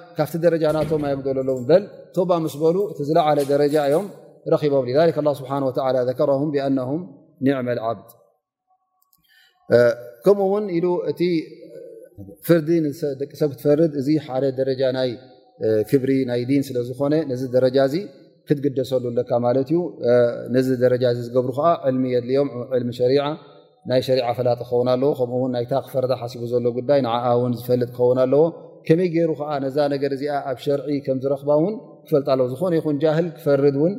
ካብቲ 0.17 0.33
ደረጃ 0.45 0.63
ናቶም 0.77 1.03
ይምሉሎ 1.11 1.49
በል 1.69 1.83
ቶባ 2.15 2.31
ምስ 2.43 2.55
በሉ 2.61 2.77
እቲ 2.91 2.99
ዝለዓለ 3.09 3.39
ደረጃ 3.53 3.75
እዮም 3.89 4.05
ረቦም 4.53 4.85
ስብሓ 5.39 5.51
ዘረም 6.09 6.41
ብኣነ 6.55 6.79
ኒዕመል 7.45 7.79
ዓብ 7.89 7.99
ከምኡውን 10.25 10.65
ኢ 10.77 10.79
እቲ 11.11 11.21
ፍርዲ 12.47 12.69
ደቂ 13.19 13.31
ሰብ 13.41 13.51
ክትፈርድ 13.53 13.93
እዚ 13.99 14.07
ሓደ 14.25 14.43
ደረጃ 14.59 14.81
ናይ 14.97 15.11
ክብሪ 15.89 16.11
ናይ 16.29 16.41
ዲን 16.49 16.63
ስለዝኮነ 16.67 17.13
ነዚ 17.29 17.43
ደረጃ 17.55 17.77
ዚ 17.93 17.95
ክትግደሰሉካ 18.47 19.31
ማለት 19.45 19.69
ዩ 19.75 19.79
ነዚ 20.55 20.67
ደረጃ 20.83 21.03
ዝገብሩ 21.17 21.51
ከዓ 21.57 21.67
ልሚ 21.95 22.03
የድልኦም 22.15 22.49
ልሚ 22.83 22.91
ናይ 23.89 24.01
ሸሪ 24.07 24.19
ፈላጥ 24.37 24.57
ክኸውን 24.61 24.87
ኣለ 24.93 25.03
ከምኡውን 25.19 25.51
ናይታ 25.57 25.73
ክፈር 25.85 26.05
ሓሲቡ 26.21 26.41
ዘሎ 26.51 26.65
ጉዳይ 26.77 26.99
ውን 27.41 27.53
ዝፈልጥ 27.59 27.89
ክኸውን 27.93 28.17
ኣለዎ 28.23 28.43
ከመይ 28.87 29.07
ገይሩ 29.15 29.31
ከዓ 29.39 29.49
ነዛ 29.63 29.77
ነገር 29.93 30.11
እዚ 30.15 30.23
ኣብ 30.51 30.57
ሸርዒ 30.65 30.87
ከምዝረክባ 31.05 31.49
ውን 31.63 31.75
ክፈልጣ 32.05 32.27
ኣለ 32.33 32.41
ዝኾነ 32.53 32.73
ይን 32.79 32.97
ጃል 33.03 33.25
ክፈርድ 33.37 33.75
ውን 33.83 33.93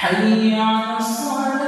حيع 0.00 0.98
صال 1.00 1.67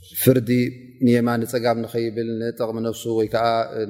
ፍርዲ 0.21 0.49
ንማ 1.05 1.27
ንፀጋም 1.41 1.77
ንከይብል 1.83 2.29
ንጠቅሚ 2.41 2.77
ነፍሱ 2.87 3.03
ወይዓ 3.19 3.35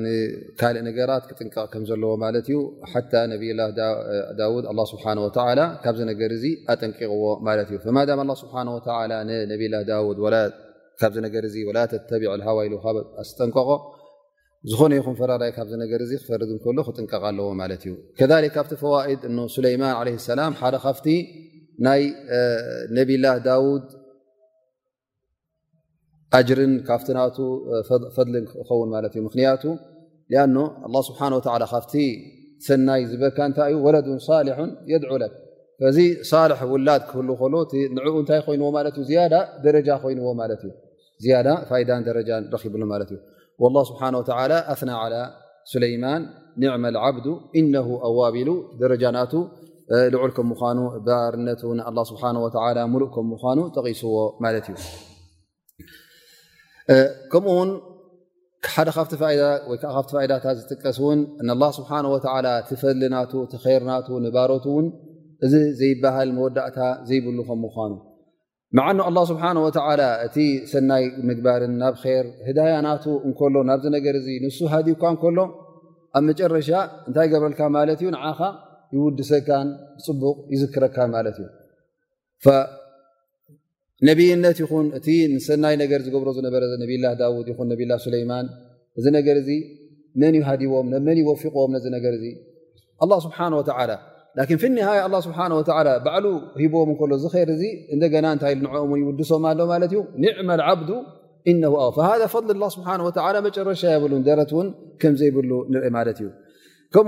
ንካልእ 0.03 0.81
ነገራት 0.87 1.23
ክጥንቀቕ 1.29 1.65
ከም 1.73 1.83
ዘለዎ 1.89 2.11
ማለት 2.23 2.45
እዩ 2.51 2.57
ሓ 2.91 3.01
ብላ 3.41 3.61
ዳድ 3.79 4.65
ስብሓ 4.93 5.05
ካብዝ 5.83 5.99
ነገር 6.11 6.33
ኣጠንቂቅዎ 6.73 7.23
ማለት 7.47 7.69
እዩ 7.71 7.77
ስብሓ 8.43 8.63
ብላ 9.61 10.41
ካ 11.01 11.09
ነገር 11.27 11.43
ወላ 11.67 11.77
ተተቢዕ 11.91 12.31
ሃዋኢሉ 12.47 12.73
ኣስጠንቀቆ 13.21 13.69
ዝኾነ 14.71 14.91
ይኹም 14.99 15.13
ፈራራይ 15.19 15.51
ካብ 15.57 15.69
ነገር 15.83 16.01
ክፈርድ 16.23 16.49
ከሎ 16.63 16.77
ክጥንቀቕ 16.87 17.21
ኣለዎ 17.29 17.47
ማለት 17.61 17.81
እዩ 17.87 17.93
ከ 18.19 18.27
ካብቲ 18.57 18.71
ፈዋኢድ 18.81 19.21
ስለይማን 19.55 20.19
ሰላም 20.31 20.53
ሓደ 20.61 20.75
ካብቲ 20.85 21.07
ናይ 21.87 22.01
ነብላ 22.97 23.25
ዳድ 23.47 23.85
ጅርን 26.47 26.73
ካብቲ 26.87 27.07
ናቱ 27.17 27.37
ፈልን 28.15 28.43
ክኸውን 28.51 28.89
ማ 28.93 28.97
እዩ 29.07 29.15
ምክንያቱ 29.27 29.63
ስብሓ 31.07 31.19
ካብቲ 31.73 31.93
ሰናይ 32.67 33.01
ዝበካ 33.11 33.37
እንታይእዩ 33.49 33.77
ወለ 33.85 33.97
ሊሑ 34.89 35.09
ድ 35.23 35.29
ዚ 35.95 35.99
ል 36.51 36.53
ውላድ 36.71 37.03
ክህ 37.09 37.19
ሎንኡ 37.29 37.67
እንታይ 38.21 38.39
ኮይዎ 38.45 38.63
ን 38.65 38.89
ብሉ 42.73 43.77
እ 44.73 44.77
ና 44.89 45.01
ለማን 45.83 46.23
ኒዕ 46.61 46.69
ዓብ 47.07 47.17
ኢነ 47.59 47.75
ኣዋቢሉ 48.07 48.49
ደረጃ 48.81 49.03
ና 49.17 49.27
ልዑል 50.13 50.31
ምኑ 50.49 50.79
ባርነ 51.07 51.47
ስ 52.09 52.11
ሉእ 52.23 52.83
ምኑ 53.33 53.57
ጠቂስዎ 53.75 54.13
ማ 54.43 54.51
እዩ 54.59 54.75
ከምኡ 57.31 57.51
ውን 57.59 57.69
ሓደ 58.95 59.17
ወይዓ 59.69 59.77
ካብ 59.83 60.05
ፋኢዳታት 60.13 60.55
ዝጥቀስ 60.59 60.97
እውን 61.03 61.19
እ 61.41 61.55
ስብሓ 61.77 61.91
ላ 62.45 62.49
ትፈልናቱ 62.69 63.31
ቲርናቱ 63.51 64.07
ንባሮት 64.25 64.65
እውን 64.71 64.87
እዚ 65.45 65.53
ዘይበሃል 65.79 66.29
መወዳእታ 66.37 66.79
ዘይብሉ 67.09 67.37
ከም 67.47 67.59
ምኳኑ 67.65 67.91
መዓኑ 68.77 68.97
ኣላ 69.09 69.17
ስብሓን 69.31 69.57
ወላ 69.65 70.01
እቲ 70.25 70.35
ሰናይ 70.71 71.03
ምግባርን 71.29 71.73
ናብ 71.81 71.95
ር 72.23 72.25
ህዳያ 72.47 72.73
ናቱ 72.87 73.05
እንከሎ 73.27 73.55
ናብዚ 73.69 73.85
ነገር 73.97 74.15
እዚ 74.19 74.27
ንሱ 74.45 74.59
ሃዲብካ 74.73 75.03
እከሎ 75.15 75.37
ኣብ 76.17 76.23
መጨረሻ 76.29 76.69
እንታይ 77.07 77.27
ገብረልካ 77.33 77.61
ማለት 77.77 77.99
እዩ 78.03 78.09
ንዓኻ 78.15 78.39
ይውድሰካን 78.95 79.67
ፅቡቕ 80.05 80.37
ይዝክረካን 80.53 81.09
ማለት 81.17 81.35
እዩ 81.43 81.47
ይነት 84.07 84.59
እ 84.61 85.37
ሰናይ 85.47 85.75
ዝብሮ 86.05 86.27
ረ 86.61 86.65
ዳድ 87.21 87.33
ማ 88.29 88.37
ዎ 88.97 89.51
ን 90.91 90.93
ም 91.05 91.13
ዕ 91.13 91.43
ሂም 96.59 96.95
ዝር 97.23 98.21
ና 98.25 98.33
ታይ 98.43 98.53
ኦ 98.81 98.95
ይውድሶም 99.01 99.43
ኣ 99.45 99.53
ዕ 103.17 103.27
ዓ 103.27 103.33
ረሻ 103.69 103.81
የብ 103.95 104.03
ደት 104.27 104.51
ዘይብ 105.21 105.37
ን 105.71 105.81
ዩ 105.81 106.31
ከኡ 106.93 107.07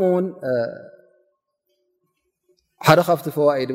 ሓደ 2.86 3.00
ካብቲ 3.08 3.28
ኢድ 3.64 3.72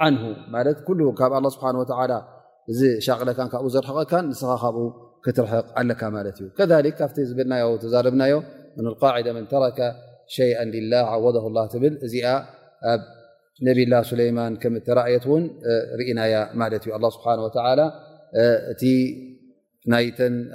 ካብ 0.00 1.34
ስ 2.78 2.84
ቅለ 3.20 3.30
ካብኡ 3.52 3.66
ዘርሕቀካ 3.74 4.12
ንስኻ 4.28 4.50
ካብኡ 4.62 4.84
ክትርሕ 5.24 5.52
ለካ 5.88 6.02
ማዩ 6.14 6.28
ካብ 6.98 7.10
ዝብና 7.30 7.52
ዛርብናዮ 7.94 8.34
መን 9.36 9.44
ተረከ 9.50 9.78
ሸ 10.34 10.36
ወደ 11.24 11.36
ል 11.54 11.86
እዚ 12.06 12.14
ኣብ 12.32 13.02
ነብ 13.68 13.78
ላ 13.92 14.00
ማን 14.38 14.54
እየትን 15.10 15.44
ርእና 16.00 16.20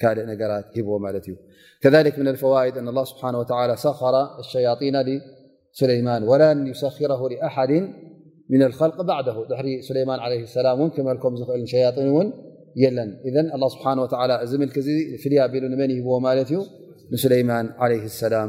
كالء 0.02 0.24
نرت 0.32 0.66
ب 0.86 1.38
كذلك 1.82 2.14
من 2.22 2.28
الفوائد 2.34 2.74
أن 2.80 2.86
الله 2.92 3.04
سبحانه 3.12 3.38
وتلى 3.42 3.74
سخر 3.86 4.14
الشياطين 4.42 4.96
لسليمان 5.08 6.20
ولن 6.30 6.56
يسخره 6.72 7.20
لأحد 7.32 7.72
من 8.52 8.62
الخلق 8.68 8.98
بعده 9.12 9.36
سليمان 9.88 10.18
عليه 10.26 10.42
السلم 10.48 10.78
كلك 10.96 11.22
لين 12.80 12.92
ن 12.96 13.00
ن 13.06 13.08
ذ 13.34 13.36
الله 13.56 13.68
سبحانه 13.76 14.00
وتلى 14.04 14.34
لك 14.40 14.76
ل 15.70 15.72
ن 17.12 17.16
سليمان 17.24 17.64
عليه 17.82 18.02
السلم 18.10 18.48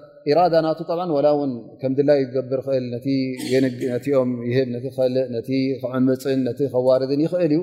ራዳ 0.37 0.53
ናቱ 0.65 0.79
ብ 0.89 1.19
ላ 1.25 1.29
ውን 1.39 1.51
ከም 1.81 1.91
ድላ 1.97 2.11
ገብር 2.35 2.59
ክእል 2.65 3.63
ም 4.29 4.33
ህብ 4.55 4.67
ልእ 5.15 5.39
ክዕምፅን 5.81 6.41
ከዋርድን 6.73 7.21
ይኽእል 7.25 7.53
እዩ 7.57 7.61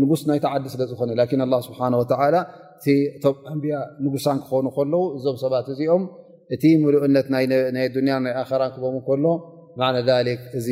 ንጉስ 0.00 0.22
ናይተዓዲ 0.30 0.64
ስለ 0.74 0.82
ዝኮነ 0.90 1.20
ስብሓ 1.68 1.80
እኣንያ 2.86 3.76
ንጉሳን 4.04 4.38
ክኾኑ 4.44 4.66
ከለዉ 4.76 5.00
እዞም 5.16 5.36
ሰባት 5.44 5.66
እዚኦም 5.72 6.04
እቲ 6.54 6.62
ምሉእነት 6.84 7.26
ናይ 7.34 7.44
ንያ 8.06 8.14
ናይ 8.26 8.32
ኣራ 8.42 8.62
ክቦም 8.74 8.96
ከሎ 9.08 9.26
እዚ 10.58 10.68